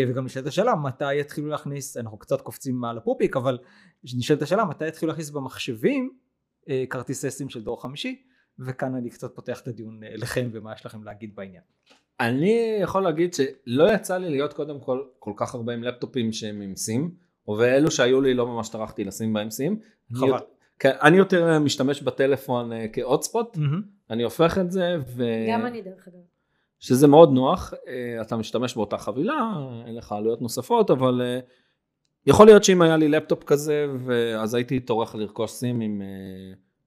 וגם 0.08 0.24
נשאלת 0.24 0.46
השאלה 0.46 0.74
מתי 0.74 1.14
יתחילו 1.14 1.48
להכניס 1.48 1.96
אנחנו 1.96 2.18
קצת 2.18 2.40
קופצים 2.40 2.74
מעל 2.76 2.98
הפופיק 2.98 3.36
אבל 3.36 3.58
נשאלת 4.04 4.42
השאלה 4.42 4.64
מתי 4.64 4.88
יתחילו 4.88 5.10
להכניס 5.10 5.30
במחשבים 5.30 6.10
כרטיסי 6.90 7.30
סים 7.30 7.48
של 7.48 7.62
דור 7.62 7.82
חמישי 7.82 8.22
וכאן 8.58 8.94
אני 8.94 9.10
קצת 9.10 9.34
פותח 9.34 9.60
את 9.60 9.68
הדיון 9.68 10.00
לכם 10.02 10.48
ומה 10.52 10.72
יש 10.72 10.86
לכם 10.86 11.04
להגיד 11.04 11.36
בעניין. 11.36 11.62
אני 12.20 12.78
יכול 12.82 13.02
להגיד 13.02 13.34
שלא 13.34 13.92
יצא 13.94 14.16
לי 14.16 14.30
להיות 14.30 14.52
קודם 14.52 14.80
כל 14.80 15.02
כל 15.18 15.32
כך 15.36 15.54
הרבה 15.54 15.72
עם 15.74 15.82
לפטופים 15.82 16.32
שהם 16.32 16.60
עם 16.60 16.76
סים 16.76 17.10
ואלו 17.58 17.90
שהיו 17.90 18.20
לי 18.20 18.34
לא 18.34 18.46
ממש 18.46 18.68
טרחתי 18.68 19.04
לשים 19.04 19.32
בהם 19.32 19.50
סים. 19.50 19.80
חבל. 20.14 20.32
אני, 20.32 20.40
כן, 20.78 20.92
אני 21.02 21.16
יותר 21.16 21.58
משתמש 21.58 22.02
בטלפון 22.02 22.70
כהוט 22.92 23.22
ספוט, 23.22 23.56
mm-hmm. 23.56 24.10
אני 24.10 24.22
הופך 24.22 24.58
את 24.58 24.72
זה 24.72 24.96
ו... 25.06 25.24
גם 25.52 25.66
אני 25.66 25.82
דרך 25.82 26.08
אגב. 26.08 26.18
שזה 26.78 27.06
מאוד 27.06 27.32
נוח, 27.32 27.74
אתה 28.20 28.36
משתמש 28.36 28.74
באותה 28.74 28.98
חבילה, 28.98 29.52
אין 29.86 29.94
לך 29.94 30.12
עלויות 30.12 30.42
נוספות, 30.42 30.90
אבל 30.90 31.22
יכול 32.26 32.46
להיות 32.46 32.64
שאם 32.64 32.82
היה 32.82 32.96
לי 32.96 33.08
לפטופ 33.08 33.44
כזה, 33.44 33.86
אז 34.38 34.54
הייתי 34.54 34.80
טורח 34.80 35.14
לרכוש 35.14 35.50
סים 35.50 35.80
עם 35.80 36.02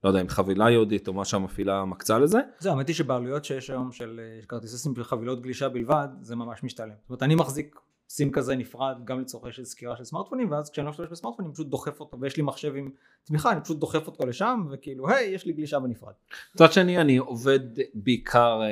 לא 0.08 0.10
יודע, 0.10 0.22
עם 0.22 0.30
חבילה 0.30 0.70
יהודית 0.70 1.08
או 1.08 1.14
מה 1.14 1.26
שהמפעילה 1.26 1.86
מקצה 1.86 2.20
לזה. 2.20 2.40
זה 2.60 2.70
האמת 2.72 2.88
היא 2.88 2.96
שבעלויות 2.96 3.46
שיש 3.46 3.70
היום 3.70 3.92
של 3.92 4.20
כרטיסי 4.48 4.78
סים 4.78 4.94
וחבילות 4.96 5.42
גלישה 5.42 5.70
בלבד, 5.70 6.08
זה 6.22 6.36
ממש 6.36 6.64
משתלם. 6.64 6.90
זאת 6.90 7.10
אומרת, 7.10 7.24
אני 7.24 7.36
מחזיק 7.36 7.76
סים 8.10 8.32
כזה 8.32 8.56
נפרד 8.56 8.98
גם 9.06 9.22
לצורכי 9.22 9.52
של 9.52 9.66
סקירה 9.66 9.98
של 9.98 10.04
סמארטפונים, 10.04 10.52
ואז 10.52 10.70
כשאני 10.70 10.86
לא 10.86 10.92
משתמש 10.92 11.08
בסמארטפונים, 11.12 11.50
אני 11.50 11.54
פשוט 11.54 11.68
דוחף 11.68 12.00
אותו, 12.00 12.20
ויש 12.20 12.38
לי 12.38 12.44
מחשב 12.44 12.76
עם 12.76 12.90
תמיכה, 13.24 13.52
אני 13.52 13.62
פשוט 13.62 13.78
דוחף 13.78 14.08
אותו 14.08 14.26
לשם, 14.26 14.68
וכאילו, 14.72 15.10
היי, 15.10 15.30
יש 15.30 15.46
לי 15.46 15.54
גלישה 15.54 15.80
בנפרד. 15.80 16.14
מצד 16.56 16.72
שני, 16.72 17.02
אני 17.02 17.18
עובד 17.18 17.60
בעיקר 17.94 18.62
אה, 18.62 18.68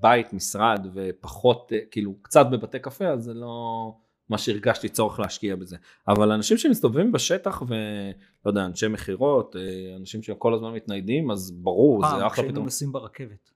בית, 0.00 0.32
משרד, 0.32 0.86
ופחות, 0.94 1.72
אה, 1.72 1.78
כאילו, 1.90 2.14
קצת 2.22 2.46
בבתי 2.50 2.78
קפה, 2.78 3.08
אז 3.08 3.24
זה 3.24 3.34
לא... 3.34 3.92
מה 4.28 4.38
שהרגשתי 4.38 4.88
צורך 4.88 5.20
להשקיע 5.20 5.56
בזה. 5.56 5.76
אבל 6.08 6.32
אנשים 6.32 6.56
שמסתובבים 6.56 7.12
בשטח 7.12 7.62
ולא 7.62 8.50
יודע, 8.50 8.64
אנשי 8.64 8.88
מכירות, 8.88 9.56
אה, 9.56 9.96
אנשים 9.96 10.22
שכל 10.22 10.54
הזמן 10.54 10.74
מתניידים, 10.74 11.30
אז 11.30 11.50
ברור, 11.50 12.02
פעם, 12.02 12.18
זה 12.18 12.26
אחלה 12.26 12.30
פתאום. 12.30 12.36
פעם 12.36 12.44
כשהיינו 12.44 12.64
נוסעים 12.64 12.92
ברכבת. 12.92 13.50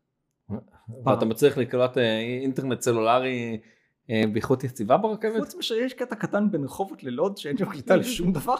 ואתה 1.05 1.25
מצליח 1.25 1.59
לקלוט 1.59 1.99
אה, 1.99 2.21
אינטרנט 2.21 2.81
סלולרי 2.81 3.61
אה, 4.11 4.23
באיכות 4.33 4.65
יציבה 4.65 4.97
ברכבת? 4.97 5.41
חוץ 5.41 5.55
משהש 5.55 5.93
קטע 5.93 6.17
קטן 6.17 6.51
בין 6.51 6.65
רחובות 6.65 7.05
ללוד 7.05 7.37
שאין 7.37 7.57
שם 7.57 7.71
קליטה 7.71 7.97
לשום 8.03 8.33
דבר, 8.33 8.57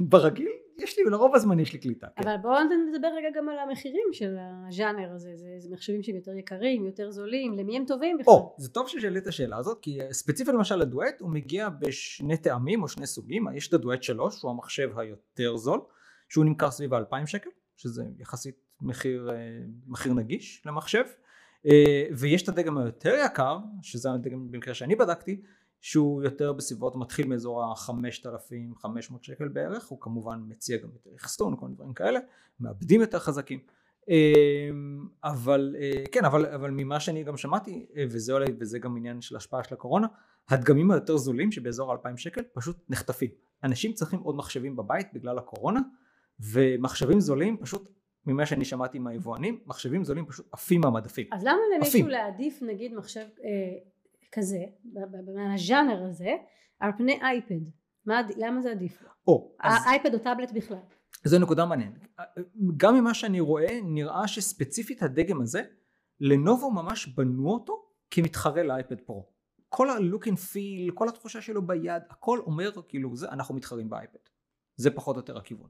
ברגיל 0.00 0.48
יש 0.82 0.98
לי, 0.98 1.04
לרוב 1.04 1.34
הזמן 1.34 1.60
יש 1.60 1.72
לי 1.72 1.78
קליטה. 1.78 2.06
כן. 2.16 2.28
אבל 2.28 2.36
בואו 2.42 2.58
נדבר 2.88 3.08
רגע 3.16 3.28
גם 3.34 3.48
על 3.48 3.58
המחירים 3.58 4.06
של 4.12 4.36
הז'אנר 4.40 5.12
הזה, 5.14 5.30
זה, 5.34 5.46
זה 5.58 5.70
מחשבים 5.70 6.02
שהם 6.02 6.16
יותר 6.16 6.36
יקרים, 6.36 6.86
יותר 6.86 7.10
זולים, 7.10 7.58
למי 7.58 7.76
הם 7.76 7.84
טובים 7.84 8.18
בכלל? 8.18 8.34
או, 8.34 8.54
זה 8.58 8.70
טוב 8.70 8.88
ששאלת 8.88 9.22
את 9.22 9.26
השאלה 9.26 9.56
הזאת, 9.56 9.78
כי 9.82 9.98
ספציפית 10.12 10.54
למשל 10.54 10.82
הדואט 10.82 11.20
הוא 11.20 11.30
מגיע 11.30 11.68
בשני 11.68 12.36
טעמים 12.36 12.82
או 12.82 12.88
שני 12.88 13.06
סוגים, 13.06 13.46
יש 13.54 13.68
את 13.68 13.74
הדואט 13.74 14.02
3 14.02 14.38
שהוא 14.38 14.50
המחשב 14.50 14.98
היותר 14.98 15.56
זול, 15.56 15.80
שהוא 16.28 16.44
נמכר 16.44 16.70
סביב 16.70 16.94
ה-2000 16.94 17.26
שקל, 17.26 17.50
שזה 17.76 18.02
יחסית 18.18 18.54
מחיר, 18.80 19.30
מחיר 19.86 20.12
נגיש 20.12 20.62
למחשב. 20.66 21.04
ויש 22.18 22.42
את 22.42 22.48
הדגם 22.48 22.78
היותר 22.78 23.14
יקר, 23.26 23.58
שזה 23.82 24.12
הדגם 24.12 24.50
במקרה 24.50 24.74
שאני 24.74 24.96
בדקתי, 24.96 25.40
שהוא 25.82 26.22
יותר 26.22 26.52
בסביבות 26.52 26.96
מתחיל 26.96 27.26
מאזור 27.26 27.64
ה-5500 27.64 29.14
שקל 29.20 29.48
בערך, 29.48 29.86
הוא 29.86 30.00
כמובן 30.00 30.40
מציע 30.48 30.76
גם 30.76 30.88
יותר 30.92 31.10
אחסון, 31.16 31.56
כל 31.56 31.66
מיני 31.66 31.76
דברים 31.76 31.94
כאלה, 31.94 32.20
מעבדים 32.60 33.00
יותר 33.00 33.18
חזקים. 33.18 33.58
אבל 35.24 35.76
כן, 36.12 36.24
אבל, 36.24 36.46
אבל 36.46 36.70
ממה 36.70 37.00
שאני 37.00 37.24
גם 37.24 37.36
שמעתי, 37.36 37.86
וזה 38.10 38.32
אולי, 38.32 38.46
וזה 38.60 38.78
גם 38.78 38.96
עניין 38.96 39.20
של 39.20 39.36
השפעה 39.36 39.64
של 39.64 39.74
הקורונה, 39.74 40.06
הדגמים 40.48 40.90
היותר 40.90 41.16
זולים 41.16 41.52
שבאזור 41.52 41.92
2000 41.92 42.16
שקל 42.16 42.42
פשוט 42.52 42.76
נחטפים. 42.88 43.30
אנשים 43.64 43.92
צריכים 43.92 44.20
עוד 44.20 44.36
מחשבים 44.36 44.76
בבית 44.76 45.06
בגלל 45.14 45.38
הקורונה, 45.38 45.80
ומחשבים 46.40 47.20
זולים 47.20 47.56
פשוט 47.60 47.88
ממה 48.26 48.46
שאני 48.46 48.64
שמעתי 48.64 48.98
מהיבואנים, 48.98 49.60
מחשבים 49.66 50.04
זולים 50.04 50.26
פשוט 50.26 50.48
עפים 50.52 50.80
מהמדפים. 50.80 51.26
אז 51.32 51.44
למה 51.44 51.58
למישהו 51.76 52.08
להעדיף 52.08 52.62
נגיד 52.62 52.94
מחשב 52.94 53.20
אה, 53.20 53.91
כזה, 54.32 54.58
מהז'אנר 55.34 56.04
הזה, 56.04 56.30
על 56.80 56.90
פני 56.98 57.20
אייפד? 57.22 57.60
מה, 58.06 58.20
למה 58.36 58.62
זה 58.62 58.70
עדיף? 58.70 59.04
או, 59.26 59.56
אייפד 59.86 60.14
או 60.14 60.18
טאבלט 60.18 60.52
בכלל. 60.52 60.78
זו 61.24 61.38
נקודה 61.38 61.66
מעניינת. 61.66 62.06
גם 62.76 62.94
ממה 62.94 63.14
שאני 63.14 63.40
רואה, 63.40 63.78
נראה 63.84 64.28
שספציפית 64.28 65.02
הדגם 65.02 65.40
הזה, 65.40 65.62
לנובו 66.20 66.70
ממש 66.70 67.06
בנו 67.06 67.50
אותו 67.50 67.84
כמתחרה 68.10 68.62
לאייפד 68.62 69.00
פרו. 69.00 69.28
כל 69.68 69.90
ה-look 69.90 70.24
and 70.24 70.36
feel, 70.36 70.92
כל 70.94 71.08
התחושה 71.08 71.40
שלו 71.40 71.66
ביד, 71.66 72.02
הכל 72.10 72.38
אומר 72.38 72.70
כאילו 72.88 73.16
זה, 73.16 73.28
אנחנו 73.28 73.54
מתחרים 73.54 73.90
באייפד. 73.90 74.18
זה 74.76 74.90
פחות 74.90 75.16
או 75.16 75.20
יותר 75.20 75.38
הכיוון. 75.38 75.68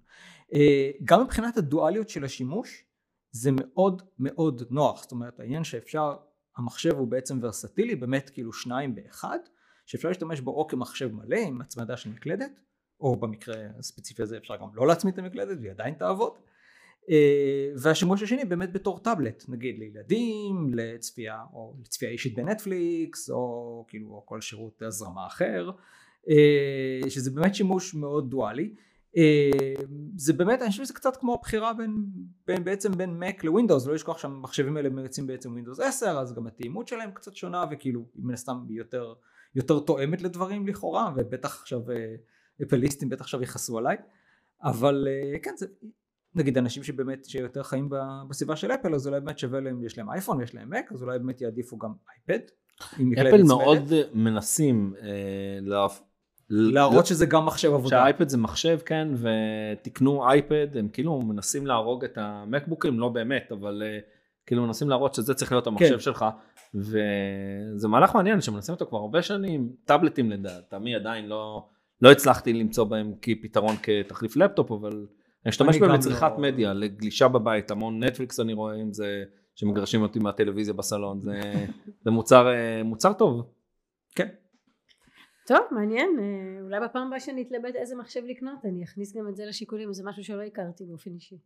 אה, 0.55 0.91
גם 1.05 1.23
מבחינת 1.23 1.57
הדואליות 1.57 2.09
של 2.09 2.25
השימוש 2.25 2.85
זה 3.31 3.51
מאוד 3.53 4.03
מאוד 4.19 4.63
נוח, 4.71 5.03
זאת 5.03 5.13
אומרת 5.13 5.41
העניין 5.41 5.65
שאפשר, 5.65 6.17
המחשב 6.57 6.93
הוא 6.93 7.09
בעצם 7.09 7.39
ורסטילי, 7.43 7.97
באמת 7.97 8.31
כאילו 8.31 8.53
שניים 8.53 8.95
באחד, 8.95 9.39
שאפשר 9.87 10.09
להשתמש 10.09 10.41
בו 10.41 10.51
או 10.51 10.67
כמחשב 10.67 11.13
מלא 11.13 11.37
עם 11.37 11.61
הצמדה 11.61 11.97
של 11.97 12.11
מקלדת, 12.11 12.61
או 13.01 13.17
במקרה 13.17 13.55
הספציפי 13.79 14.23
הזה 14.23 14.37
אפשר 14.37 14.57
גם 14.57 14.69
לא 14.75 14.87
להצמיד 14.87 15.15
את 15.15 15.19
המקלדת 15.19 15.59
והיא 15.61 15.71
עדיין 15.71 15.95
תעבוד. 15.95 16.33
אה, 17.11 17.73
והשימוש 17.77 18.23
השני 18.23 18.45
באמת 18.45 18.73
בתור 18.73 18.99
טאבלט, 18.99 19.45
נגיד 19.49 19.79
לילדים, 19.79 20.71
לצפייה, 20.75 21.39
או 21.53 21.75
לצפייה 21.81 22.11
אישית 22.11 22.35
בנטפליקס, 22.35 23.31
או 23.31 23.85
כאילו 23.89 24.09
או 24.11 24.27
כל 24.27 24.41
שירות 24.41 24.83
הזרמה 24.83 25.27
אחר, 25.27 25.71
אה, 26.29 27.11
שזה 27.11 27.31
באמת 27.31 27.55
שימוש 27.55 27.95
מאוד 27.95 28.31
דואלי. 28.31 28.75
זה 30.17 30.33
באמת 30.33 30.63
אני 30.63 30.71
חושב 30.71 30.85
שזה 30.85 30.95
קצת 30.95 31.17
כמו 31.17 31.35
הבחירה 31.35 31.73
בין, 31.75 32.05
בין 32.47 32.65
בעצם 32.65 32.93
בין 32.93 33.23
Mac 33.23 33.47
לווינדוס 33.47 33.87
לא 33.87 33.95
לשכוח 33.95 34.19
שהמחשבים 34.19 34.77
האלה 34.77 34.91
מריצים 34.91 35.27
בעצם 35.27 35.53
ווינדוס 35.53 35.81
10 35.81 36.07
אז 36.07 36.35
גם 36.35 36.47
התאימות 36.47 36.89
שלהם 36.89 37.11
קצת 37.11 37.35
שונה 37.35 37.65
וכאילו 37.71 38.05
מן 38.17 38.35
הסתם 38.35 38.65
יותר, 38.71 39.15
יותר 39.55 39.81
תואמת 39.81 40.23
לדברים 40.23 40.67
לכאורה 40.67 41.13
ובטח 41.17 41.61
עכשיו 41.61 41.91
אה, 41.91 42.15
אפליסטים 42.63 43.09
בטח 43.09 43.21
עכשיו 43.21 43.43
יכעסו 43.43 43.79
עליי. 43.79 43.97
אבל 44.65 45.09
אה, 45.09 45.39
כן 45.39 45.53
זה 45.57 45.67
נגיד 46.35 46.59
אנשים 46.59 46.83
שבאמת 46.83 47.25
שיותר 47.25 47.63
חיים 47.63 47.89
בסביבה 48.29 48.57
של 48.57 48.71
אפל 48.71 48.95
אז 48.95 49.07
אולי 49.07 49.21
באמת 49.21 49.39
שווה 49.39 49.61
להם 49.61 49.85
יש 49.85 49.99
להם 49.99 50.11
אייפון 50.11 50.37
ויש 50.39 50.55
להם 50.55 50.73
Mac 50.73 50.95
אז 50.95 51.03
אולי 51.03 51.19
באמת 51.19 51.41
יעדיפו 51.41 51.79
גם 51.79 51.93
אייפד 52.11 52.47
אפל 53.21 53.43
מאוד 53.43 53.93
מנסים 54.15 54.95
אה, 55.03 55.09
להראות 56.53 57.07
שזה 57.07 57.27
גם 57.27 57.47
מחשב 57.47 57.73
עבודה. 57.73 57.89
שהאייפד 57.89 58.29
זה 58.29 58.39
מחשב 58.39 58.79
כן 58.87 59.09
ותקנו 59.15 60.29
אייפד 60.29 60.77
הם 60.77 60.89
כאילו 60.89 61.23
מנסים 61.23 61.67
להרוג 61.67 62.05
את 62.05 62.19
המקבוקים 62.19 63.01
לא 63.01 63.09
באמת 63.09 63.53
אבל 63.53 63.83
uh, 63.83 64.03
כאילו 64.47 64.67
מנסים 64.67 64.89
להראות 64.89 65.15
שזה 65.15 65.35
צריך 65.35 65.53
להיות 65.53 65.67
המחשב 65.67 65.93
כן. 65.93 66.01
שלך 66.01 66.25
וזה 66.75 67.89
מהלך 67.89 68.15
מעניין 68.15 68.41
שמנסים 68.41 68.73
אותו 68.73 68.87
כבר 68.87 68.99
הרבה 68.99 69.23
שנים 69.23 69.73
טאבלטים 69.85 70.31
לדעתי 70.31 70.95
עדיין 70.95 71.27
לא 71.27 71.69
לא 72.03 72.13
הצלחתי 72.13 72.53
למצוא 72.53 72.85
בהם 72.85 73.15
כפתרון 73.23 73.75
כתחליף 73.83 74.37
לפטופ 74.37 74.73
אבל 74.73 75.07
אני 75.45 75.51
אשתמש 75.51 75.79
בהם 75.79 75.91
לצריכת 75.91 76.33
לא... 76.33 76.39
מדיה 76.39 76.73
לגלישה 76.73 77.29
בבית 77.29 77.71
המון 77.71 78.05
נטפליקס 78.05 78.41
אני 78.41 78.53
רואה 78.53 78.75
אם 78.75 78.93
זה 78.93 79.25
שמגרשים 79.55 80.03
אותי 80.03 80.19
מהטלוויזיה 80.19 80.75
בסלון 80.75 81.21
זה, 81.21 81.41
זה 82.05 82.11
מוצר 82.11 82.49
אה, 82.49 82.83
מוצר 82.83 83.13
טוב. 83.13 83.43
כן. 84.15 84.29
טוב 85.47 85.59
מעניין 85.71 86.09
אה, 86.19 86.63
אולי 86.63 86.81
בפעם 86.81 87.07
הבאה 87.07 87.21
שאני 87.21 87.43
אתלבט 87.43 87.75
איזה 87.75 87.97
מחשב 87.97 88.21
לקנות 88.25 88.65
אני 88.65 88.85
אכניס 88.85 89.17
גם 89.17 89.29
את 89.29 89.37
זה 89.37 89.45
לשיקולים 89.47 89.93
זה 89.93 90.03
משהו 90.07 90.25
שלא 90.25 90.43
הכרתי 90.43 90.85
באופן 90.85 91.11
אישי. 91.11 91.39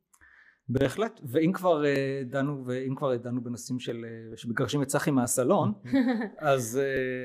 בהחלט 0.69 1.21
ואם 1.25 1.53
כבר 1.53 1.85
אה, 1.87 2.23
דנו 2.25 2.67
ואם 2.67 2.95
כבר 2.97 3.17
דנו 3.17 3.41
בנושאים 3.41 3.79
של 3.79 4.05
אה, 4.05 4.37
שמגרשים 4.37 4.83
את 4.83 4.87
צחי 4.87 5.11
מהסלון 5.11 5.73
אז, 6.38 6.81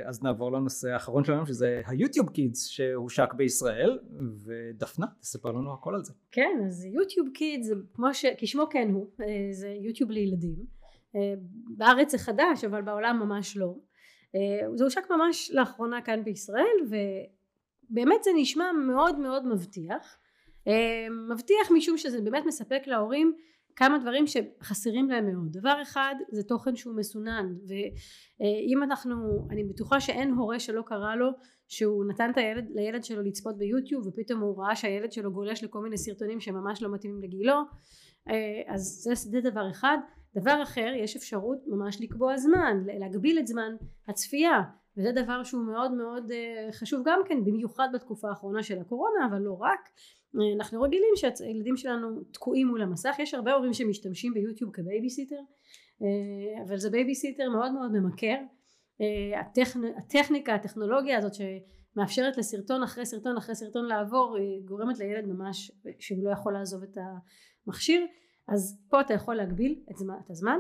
אז 0.06 0.24
נעבור 0.24 0.52
לנושא 0.52 0.90
האחרון 0.90 1.24
שלנו 1.24 1.46
שזה 1.46 1.82
היוטיוב 1.86 2.30
קידס 2.30 2.68
שהושק 2.68 3.34
בישראל 3.34 4.00
ודפנה 4.46 5.06
תספר 5.20 5.52
לנו 5.52 5.74
הכל 5.74 5.96
על 5.96 6.04
זה. 6.04 6.14
כן 6.32 6.60
אז 6.68 6.86
יוטיוב 6.86 7.28
קידס 7.34 7.72
כמו 7.94 8.14
שכשמו 8.14 8.64
כן 8.70 8.90
הוא 8.94 9.08
זה 9.52 9.68
יוטיוב 9.68 10.12
לילדים 10.12 10.56
בארץ 11.78 12.12
זה 12.12 12.18
חדש 12.18 12.64
אבל 12.66 12.82
בעולם 12.82 13.20
ממש 13.20 13.58
לא 13.58 13.76
זה 14.76 14.84
הושק 14.84 15.12
ממש 15.12 15.52
לאחרונה 15.54 16.02
כאן 16.02 16.24
בישראל 16.24 16.76
ובאמת 16.86 18.24
זה 18.24 18.32
נשמע 18.36 18.72
מאוד 18.72 19.20
מאוד 19.20 19.48
מבטיח. 19.48 20.18
מבטיח 21.30 21.72
משום 21.72 21.98
שזה 21.98 22.22
באמת 22.22 22.46
מספק 22.46 22.82
להורים 22.86 23.34
כמה 23.76 23.98
דברים 23.98 24.26
שחסרים 24.28 25.10
להם 25.10 25.32
מאוד. 25.32 25.52
דבר 25.52 25.82
אחד 25.82 26.16
זה 26.30 26.44
תוכן 26.44 26.76
שהוא 26.76 26.96
מסונן 26.96 27.54
ואם 27.68 28.84
אנחנו 28.84 29.48
אני 29.50 29.64
בטוחה 29.64 30.00
שאין 30.00 30.32
הורה 30.32 30.60
שלא 30.60 30.82
קרא 30.82 31.16
לו 31.16 31.30
שהוא 31.68 32.06
נתן 32.06 32.30
את 32.30 32.38
הילד, 32.38 32.66
לילד 32.76 33.04
שלו 33.04 33.22
לצפות 33.22 33.58
ביוטיוב 33.58 34.08
ופתאום 34.08 34.40
הוא 34.40 34.64
ראה 34.64 34.76
שהילד 34.76 35.12
שלו 35.12 35.32
גולש 35.32 35.64
לכל 35.64 35.80
מיני 35.80 35.98
סרטונים 35.98 36.40
שממש 36.40 36.82
לא 36.82 36.94
מתאימים 36.94 37.22
לגילו 37.22 37.54
אז 38.68 39.02
זה, 39.04 39.16
זה 39.16 39.50
דבר 39.50 39.72
אחד 39.72 39.98
דבר 40.36 40.64
אחר 40.64 40.94
יש 40.98 41.16
אפשרות 41.16 41.58
ממש 41.68 42.02
לקבוע 42.02 42.38
זמן 42.38 42.84
להגביל 43.00 43.40
את 43.40 43.48
זמן 43.48 43.76
הצפייה 44.08 44.62
וזה 44.98 45.12
דבר 45.12 45.44
שהוא 45.44 45.64
מאוד 45.64 45.92
מאוד 45.92 46.32
חשוב 46.72 47.02
גם 47.06 47.22
כן 47.26 47.44
במיוחד 47.46 47.88
בתקופה 47.94 48.30
האחרונה 48.30 48.64
של 48.64 48.80
הקורונה 48.80 49.26
אבל 49.30 49.40
לא 49.40 49.58
רק. 49.60 49.80
אנחנו 50.56 50.82
רגילים 50.82 51.14
שהילדים 51.16 51.78
שלנו 51.78 52.24
תקועים 52.32 52.68
מול 52.68 52.82
המסך 52.82 53.16
יש 53.20 53.34
הרבה 53.34 53.54
הורים 53.54 53.74
שמשתמשים 53.74 54.34
ביוטיוב 54.34 54.72
כבייביסיטר 54.74 55.40
אבל 56.68 56.78
זה 56.78 56.90
בייביסיטר 56.90 57.50
מאוד 57.50 57.72
מאוד 57.72 57.92
ממכר. 57.92 58.38
הטכנ... 59.40 59.82
הטכניקה 59.98 60.56
הטכנולוגיה 60.56 61.18
הזאת 61.18 61.32
שמאפשרת 61.34 62.38
לסרטון 62.38 62.84
אחרי 62.84 63.06
סרטון 63.06 63.38
אחרי 63.38 63.56
סרטון 63.56 63.86
לעבור 63.86 64.38
גורמת 64.66 65.00
לילד 65.00 65.26
ממש 65.26 65.72
שהוא 66.00 66.24
לא 66.24 66.32
יכול 66.32 66.54
לעזוב 66.54 66.84
את 66.84 66.98
המכשיר 67.68 68.06
אז 68.52 68.80
פה 68.90 69.02
אתה 69.02 69.14
יכול 69.14 69.36
להגביל 69.36 69.80
את, 69.92 69.98
זמן, 69.98 70.16
את 70.26 70.30
הזמן. 70.30 70.60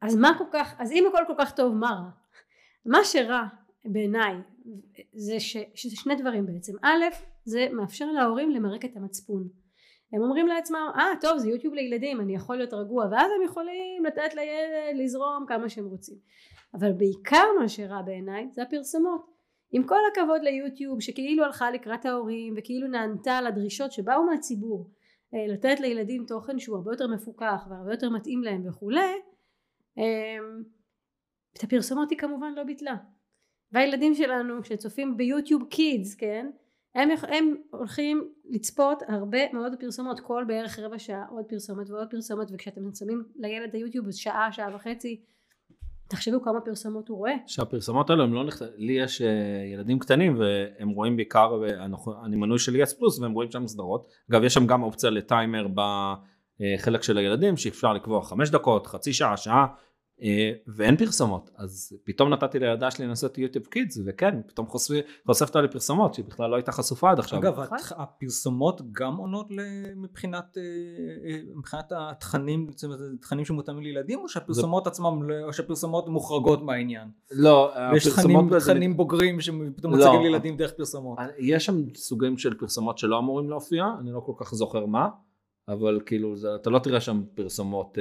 אז 0.00 0.16
מה 0.16 0.38
כל 0.38 0.44
כך 0.52 0.74
אז 0.78 0.92
אם 0.92 1.04
הכל 1.08 1.22
כל 1.26 1.34
כך 1.38 1.54
טוב 1.54 1.74
מה 1.74 1.90
רע? 1.90 2.10
מה 2.86 2.98
שרע 3.04 3.42
בעיניי 3.84 4.34
זה 5.12 5.40
ש, 5.40 5.56
שזה 5.74 5.96
שני 5.96 6.14
דברים 6.16 6.46
בעצם. 6.46 6.72
א' 6.82 7.04
זה 7.44 7.66
מאפשר 7.72 8.06
להורים 8.06 8.50
למרק 8.50 8.84
את 8.84 8.96
המצפון. 8.96 9.48
הם 10.12 10.22
אומרים 10.22 10.46
לעצמם 10.46 10.90
אה 10.94 11.12
ah, 11.12 11.20
טוב 11.20 11.38
זה 11.38 11.48
יוטיוב 11.48 11.74
לילדים 11.74 12.20
אני 12.20 12.34
יכול 12.34 12.56
להיות 12.56 12.72
רגוע. 12.74 13.06
ואז 13.10 13.30
הם 13.36 13.42
יכולים 13.44 14.04
לתת 14.04 14.34
לילד 14.34 14.96
לזרום 14.96 15.44
כמה 15.48 15.68
שהם 15.68 15.86
רוצים. 15.86 16.16
אבל 16.74 16.92
בעיקר 16.92 17.44
מה 17.60 17.68
שרע 17.68 18.02
בעיניי 18.02 18.48
זה 18.52 18.62
הפרסומות. 18.62 19.32
עם 19.72 19.84
כל 19.84 19.98
הכבוד 20.12 20.42
ליוטיוב 20.42 21.00
שכאילו 21.00 21.44
הלכה 21.44 21.70
לקראת 21.70 22.06
ההורים 22.06 22.54
וכאילו 22.56 22.88
נענתה 22.88 23.40
לדרישות 23.40 23.92
שבאו 23.92 24.24
מהציבור 24.24 24.90
לתת 25.32 25.80
לילדים 25.80 26.24
תוכן 26.26 26.58
שהוא 26.58 26.76
הרבה 26.76 26.92
יותר 26.92 27.06
מפוקח 27.06 27.66
והרבה 27.70 27.92
יותר 27.92 28.10
מתאים 28.10 28.42
להם 28.42 28.68
וכולי 28.68 29.14
אמ, 29.96 30.62
את 31.52 31.62
הפרסומות 31.62 32.10
היא 32.10 32.18
כמובן 32.18 32.52
לא 32.56 32.64
ביטלה. 32.64 32.96
והילדים 33.72 34.14
שלנו 34.14 34.62
כשצופים 34.62 35.16
ביוטיוב 35.16 35.64
קידס 35.70 36.14
כן 36.14 36.50
הם, 36.94 37.08
הם 37.22 37.54
הולכים 37.70 38.32
לצפות 38.44 39.02
הרבה 39.08 39.52
מאוד 39.52 39.74
פרסומות 39.80 40.20
כל 40.20 40.44
בערך 40.48 40.78
רבע 40.78 40.98
שעה 40.98 41.26
עוד 41.30 41.44
פרסומת 41.44 41.90
ועוד 41.90 42.10
פרסומת 42.10 42.48
וכשאתם 42.52 42.94
שמים 42.94 43.24
לילד 43.34 43.74
היוטיוב 43.74 44.10
שעה 44.10 44.52
שעה 44.52 44.74
וחצי 44.74 45.24
תחשבו 46.12 46.42
כמה 46.42 46.60
פרסומות 46.60 47.08
הוא 47.08 47.18
רואה. 47.18 47.32
שהפרסומות 47.46 48.10
האלו 48.10 48.24
הם 48.24 48.34
לא 48.34 48.44
נכתב, 48.44 48.66
לי 48.76 48.92
יש 48.92 49.22
אה, 49.22 49.28
ילדים 49.72 49.98
קטנים 49.98 50.36
והם 50.38 50.88
רואים 50.88 51.16
בעיקר, 51.16 51.62
אני 52.24 52.36
מנוי 52.36 52.58
של 52.58 52.76
יס 52.76 52.92
פלוס 52.92 53.18
והם 53.18 53.32
רואים 53.32 53.50
שם 53.50 53.66
סדרות, 53.66 54.08
אגב 54.30 54.44
יש 54.44 54.54
שם 54.54 54.66
גם 54.66 54.82
אופציה 54.82 55.10
לטיימר 55.10 55.66
בחלק 55.68 57.02
של 57.02 57.18
הילדים 57.18 57.56
שאפשר 57.56 57.92
לקבוע 57.92 58.22
חמש 58.22 58.50
דקות, 58.50 58.86
חצי 58.86 59.12
שעה, 59.12 59.36
שעה, 59.36 59.62
אה, 59.62 59.66
ואין 60.66 60.96
פרסומות 60.96 61.50
אז 61.56 61.96
פתאום 62.04 62.28
נתתי 62.32 62.58
לילדה 62.58 62.90
שלי 62.90 63.06
לנסות 63.06 63.38
יוטיוב 63.38 63.66
קידס 63.66 63.98
וכן 64.06 64.42
פתאום 64.46 64.66
חושפת 64.66 65.48
אותה 65.48 65.60
לפרסומות 65.60 66.14
שהיא 66.14 66.24
בכלל 66.24 66.50
לא 66.50 66.56
הייתה 66.56 66.72
חשופה 66.72 67.10
עד 67.10 67.18
עכשיו. 67.18 67.38
אגב 67.38 67.60
נכון. 67.60 67.78
הפרסומות 67.96 68.80
גם 68.92 69.16
עונות 69.16 69.46
מבחינת 69.96 70.58
אה, 70.58 70.62
אה, 71.30 71.38
מבחינת 71.54 71.92
התכנים 71.96 72.70
תכנים 73.20 73.44
שמותאמים 73.44 73.82
לילדים 73.82 74.18
או 74.18 74.28
שהפרסומות 74.28 74.86
עצמם 74.86 75.22
לא, 75.22 75.34
או 75.44 75.52
שהפרסומות 75.52 76.08
מוחרגות 76.08 76.62
מהעניין. 76.62 77.08
לא 77.30 77.72
יש 77.96 78.08
תכנים, 78.08 78.58
תכנים 78.58 78.96
בוגרים 78.96 79.40
שפתאום 79.40 79.94
לא, 79.94 79.98
מוצגים 79.98 80.22
לילדים 80.22 80.56
דרך 80.56 80.72
פרסומות. 80.72 81.18
יש 81.38 81.66
שם 81.66 81.94
סוגים 81.94 82.38
של 82.38 82.54
פרסומות 82.54 82.98
שלא 82.98 83.18
אמורים 83.18 83.50
להופיע 83.50 83.84
אני 84.00 84.12
לא 84.12 84.20
כל 84.20 84.32
כך 84.36 84.54
זוכר 84.54 84.86
מה 84.86 85.08
אבל 85.68 86.00
כאילו 86.06 86.34
אתה 86.54 86.70
לא 86.70 86.78
תראה 86.78 87.00
שם 87.00 87.22
פרסומות 87.34 87.98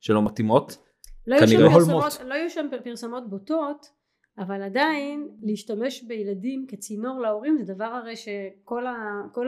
שלא 0.00 0.22
מתאימות. 0.22 0.87
לא 1.28 1.36
כנראה 1.40 1.72
הולמות. 1.72 2.20
לא 2.24 2.34
יהיו 2.34 2.50
שם 2.50 2.66
פרסומות 2.84 3.30
בוטות 3.30 3.98
אבל 4.38 4.62
עדיין 4.62 5.28
להשתמש 5.42 6.02
בילדים 6.02 6.66
כצינור 6.68 7.20
להורים 7.20 7.56
זה 7.58 7.74
דבר 7.74 7.84
הרי 7.84 8.16
שכל 8.16 8.86
ה, 8.86 8.94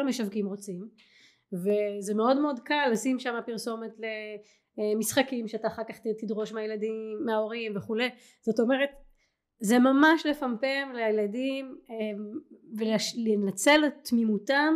המשווקים 0.01 0.47
רוצים 0.47 0.89
וזה 1.53 2.15
מאוד 2.15 2.41
מאוד 2.41 2.61
קל 2.61 2.89
לשים 2.93 3.19
שם 3.19 3.35
פרסומת 3.47 3.91
למשחקים 4.79 5.49
שאתה 5.49 5.69
אחר 5.69 5.83
כך 5.89 5.97
תדרוש 6.21 6.53
מהילדים 6.53 7.19
מההורים 7.25 7.77
וכולי 7.77 8.09
זאת 8.41 8.61
אומרת 8.61 8.91
זה 9.61 9.79
ממש 9.79 10.27
לפמפם 10.27 10.93
לילדים 10.95 11.77
אה, 11.91 11.95
ולנצל 12.79 13.81
את 13.87 13.93
תמימותם 14.03 14.75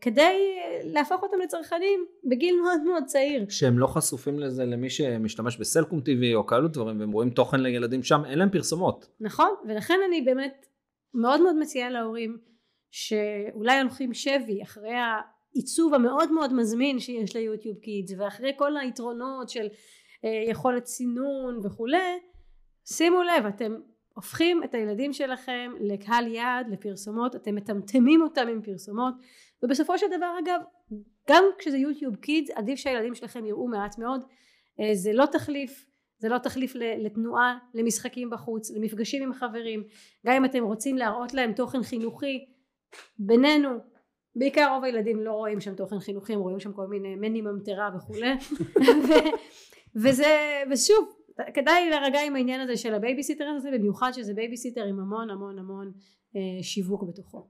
כדי 0.00 0.58
להפוך 0.84 1.22
אותם 1.22 1.36
לצרכנים 1.42 2.06
בגיל 2.24 2.60
מאוד 2.62 2.82
מאוד 2.82 3.04
צעיר. 3.04 3.46
שהם 3.48 3.78
לא 3.78 3.86
חשופים 3.86 4.38
לזה 4.38 4.64
למי 4.64 4.90
שמשתמש 4.90 5.56
בסלקום 5.56 5.98
TV 5.98 6.34
או 6.34 6.46
כאלו 6.46 6.68
דברים 6.68 7.00
והם 7.00 7.12
רואים 7.12 7.30
תוכן 7.30 7.60
לילדים 7.60 8.02
שם 8.02 8.22
אין 8.24 8.38
להם 8.38 8.50
פרסומות. 8.50 9.06
נכון 9.20 9.50
ולכן 9.68 9.98
אני 10.08 10.22
באמת 10.22 10.66
מאוד 11.14 11.40
מאוד 11.40 11.56
מציעה 11.56 11.90
להורים 11.90 12.38
שאולי 12.90 13.80
הולכים 13.80 14.14
שבי 14.14 14.62
אחרי 14.62 14.94
העיצוב 14.94 15.94
המאוד 15.94 16.32
מאוד 16.32 16.52
מזמין 16.52 16.98
שיש 16.98 17.36
ליוטיוב 17.36 17.78
קידס 17.78 18.12
ואחרי 18.18 18.52
כל 18.56 18.76
היתרונות 18.76 19.48
של 19.48 19.66
אה, 20.24 20.50
יכולת 20.50 20.86
סינון 20.86 21.60
וכולי 21.64 22.18
שימו 22.88 23.22
לב 23.22 23.46
אתם 23.46 23.74
הופכים 24.16 24.64
את 24.64 24.74
הילדים 24.74 25.12
שלכם 25.12 25.72
לקהל 25.80 26.26
יעד 26.26 26.68
לפרסומות 26.68 27.36
אתם 27.36 27.54
מטמטמים 27.54 28.22
אותם 28.22 28.48
עם 28.48 28.62
פרסומות 28.62 29.14
ובסופו 29.62 29.98
של 29.98 30.06
דבר 30.16 30.30
אגב 30.44 30.60
גם 31.30 31.44
כשזה 31.58 31.78
יוטיוב 31.78 32.16
קידס 32.16 32.50
עדיף 32.50 32.78
שהילדים 32.78 33.14
שלכם 33.14 33.46
יראו 33.46 33.68
מעט 33.68 33.98
מאוד. 33.98 34.24
אה, 34.80 34.94
זה 34.94 35.12
לא 35.12 35.26
תחליף 35.26 35.86
זה 36.18 36.28
לא 36.28 36.38
תחליף 36.38 36.72
לתנועה 36.74 37.58
למשחקים 37.74 38.30
בחוץ 38.30 38.70
למפגשים 38.70 39.22
עם 39.22 39.32
חברים. 39.32 39.84
גם 40.26 40.34
אם 40.34 40.44
אתם 40.44 40.64
רוצים 40.64 40.96
להראות 40.96 41.34
להם 41.34 41.52
תוכן 41.52 41.82
חינוכי 41.82 42.46
בינינו 43.18 43.68
בעיקר 44.36 44.74
רוב 44.74 44.84
הילדים 44.84 45.20
לא 45.20 45.32
רואים 45.32 45.60
שם 45.60 45.74
תוכן 45.74 46.00
חינוכי 46.00 46.32
הם 46.32 46.40
רואים 46.40 46.60
שם 46.60 46.72
כל 46.72 46.86
מיני 46.86 47.14
מני 47.14 47.40
ממטרה 47.40 47.90
וכולי. 47.96 48.32
וזה 50.02 50.62
ושוב 50.70 51.15
כדאי 51.54 51.90
להירגע 51.90 52.20
עם 52.26 52.36
העניין 52.36 52.60
הזה 52.60 52.76
של 52.76 52.94
הבייביסיטר 52.94 53.44
הזה 53.44 53.70
במיוחד 53.74 54.10
שזה 54.12 54.34
בייביסיטר 54.34 54.84
עם 54.84 55.00
המון 55.00 55.30
המון 55.30 55.58
המון 55.58 55.92
אה, 56.36 56.62
שיווק 56.62 57.02
בתוכו. 57.08 57.48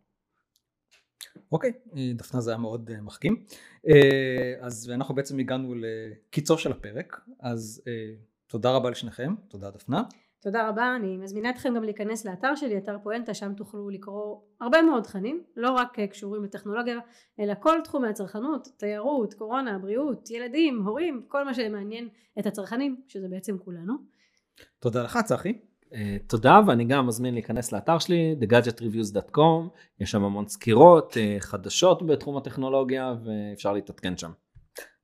אוקיי, 1.52 1.72
אה, 1.96 2.12
דפנה 2.14 2.40
זה 2.40 2.50
היה 2.50 2.58
מאוד 2.58 2.90
אה, 2.90 3.00
מחכים. 3.00 3.44
אה, 3.88 4.54
אז 4.60 4.90
אנחנו 4.94 5.14
בעצם 5.14 5.38
הגענו 5.38 5.74
לקיצו 5.74 6.58
של 6.58 6.72
הפרק, 6.72 7.20
אז 7.40 7.82
אה, 7.86 8.14
תודה 8.46 8.70
רבה 8.70 8.90
לשניכם, 8.90 9.34
תודה 9.48 9.70
דפנה. 9.70 10.02
תודה 10.42 10.68
רבה, 10.68 10.96
אני 10.96 11.16
מזמינה 11.16 11.50
אתכם 11.50 11.74
גם 11.76 11.84
להיכנס 11.84 12.24
לאתר 12.24 12.54
שלי, 12.54 12.78
אתר 12.78 12.96
פואנטה, 13.02 13.34
שם 13.34 13.54
תוכלו 13.54 13.90
לקרוא 13.90 14.40
הרבה 14.60 14.82
מאוד 14.82 15.02
תכנים, 15.02 15.42
לא 15.56 15.70
רק 15.70 15.98
אה, 15.98 16.06
קשורים 16.06 16.44
לטכנולוגיה, 16.44 16.98
אלא 17.40 17.54
כל 17.60 17.78
תחומי 17.84 18.08
הצרכנות, 18.08 18.68
תיירות, 18.76 19.34
קורונה, 19.34 19.78
בריאות, 19.78 20.30
ילדים, 20.30 20.82
הורים, 20.82 21.22
כל 21.28 21.44
מה 21.44 21.54
שמעניין 21.54 22.08
את 22.38 22.46
הצרכנים, 22.46 23.00
שזה 23.08 23.28
בעצם 23.28 23.58
כולנו. 23.58 23.94
תודה 24.78 25.02
לך 25.02 25.18
צחי. 25.24 25.58
Uh, 25.86 25.96
תודה 26.26 26.60
ואני 26.66 26.84
גם 26.84 27.06
מזמין 27.06 27.34
להיכנס 27.34 27.72
לאתר 27.72 27.98
שלי 27.98 28.36
thegadgetreviews.com 28.40 29.68
יש 30.00 30.10
שם 30.10 30.24
המון 30.24 30.48
סקירות 30.48 31.12
uh, 31.12 31.40
חדשות 31.40 32.06
בתחום 32.06 32.36
הטכנולוגיה 32.36 33.14
ואפשר 33.24 33.72
להתעדכן 33.72 34.16
שם. 34.16 34.30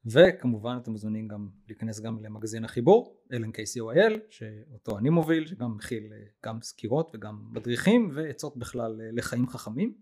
וכמובן 0.06 0.78
אתם 0.82 0.90
מוזמנים 0.90 1.28
גם 1.28 1.48
להיכנס 1.68 2.00
גם 2.00 2.18
למגזין 2.22 2.64
החיבור 2.64 3.16
LNKCOIL 3.32 4.18
שאותו 4.30 4.98
אני 4.98 5.10
מוביל 5.10 5.46
שגם 5.46 5.76
מכיל 5.76 6.12
אה, 6.12 6.18
גם 6.46 6.62
סקירות 6.62 7.10
וגם 7.14 7.44
מדריכים 7.50 8.10
ועצות 8.14 8.56
בכלל 8.56 9.00
אה, 9.00 9.08
לחיים 9.12 9.48
חכמים. 9.48 9.94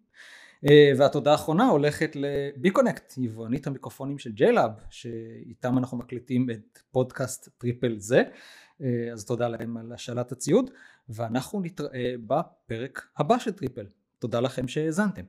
אה, 0.70 0.92
והתודה 0.98 1.32
האחרונה 1.32 1.68
הולכת 1.68 2.12
לביקונקט 2.14 3.18
יבואנית 3.18 3.66
המיקרופונים 3.66 4.18
של 4.18 4.32
JLab 4.32 4.70
שאיתם 4.90 5.78
אנחנו 5.78 5.98
מקליטים 5.98 6.50
את 6.50 6.78
פודקאסט 6.90 7.48
טריפל 7.58 7.98
זה. 7.98 8.22
אז 9.12 9.24
תודה 9.24 9.48
להם 9.48 9.76
על 9.76 9.92
השאלת 9.92 10.32
הציוד 10.32 10.70
ואנחנו 11.08 11.60
נתראה 11.60 12.14
בפרק 12.26 13.08
הבא 13.16 13.38
של 13.38 13.50
טריפל. 13.50 13.86
תודה 14.18 14.40
לכם 14.40 14.68
שהאזנתם 14.68 15.22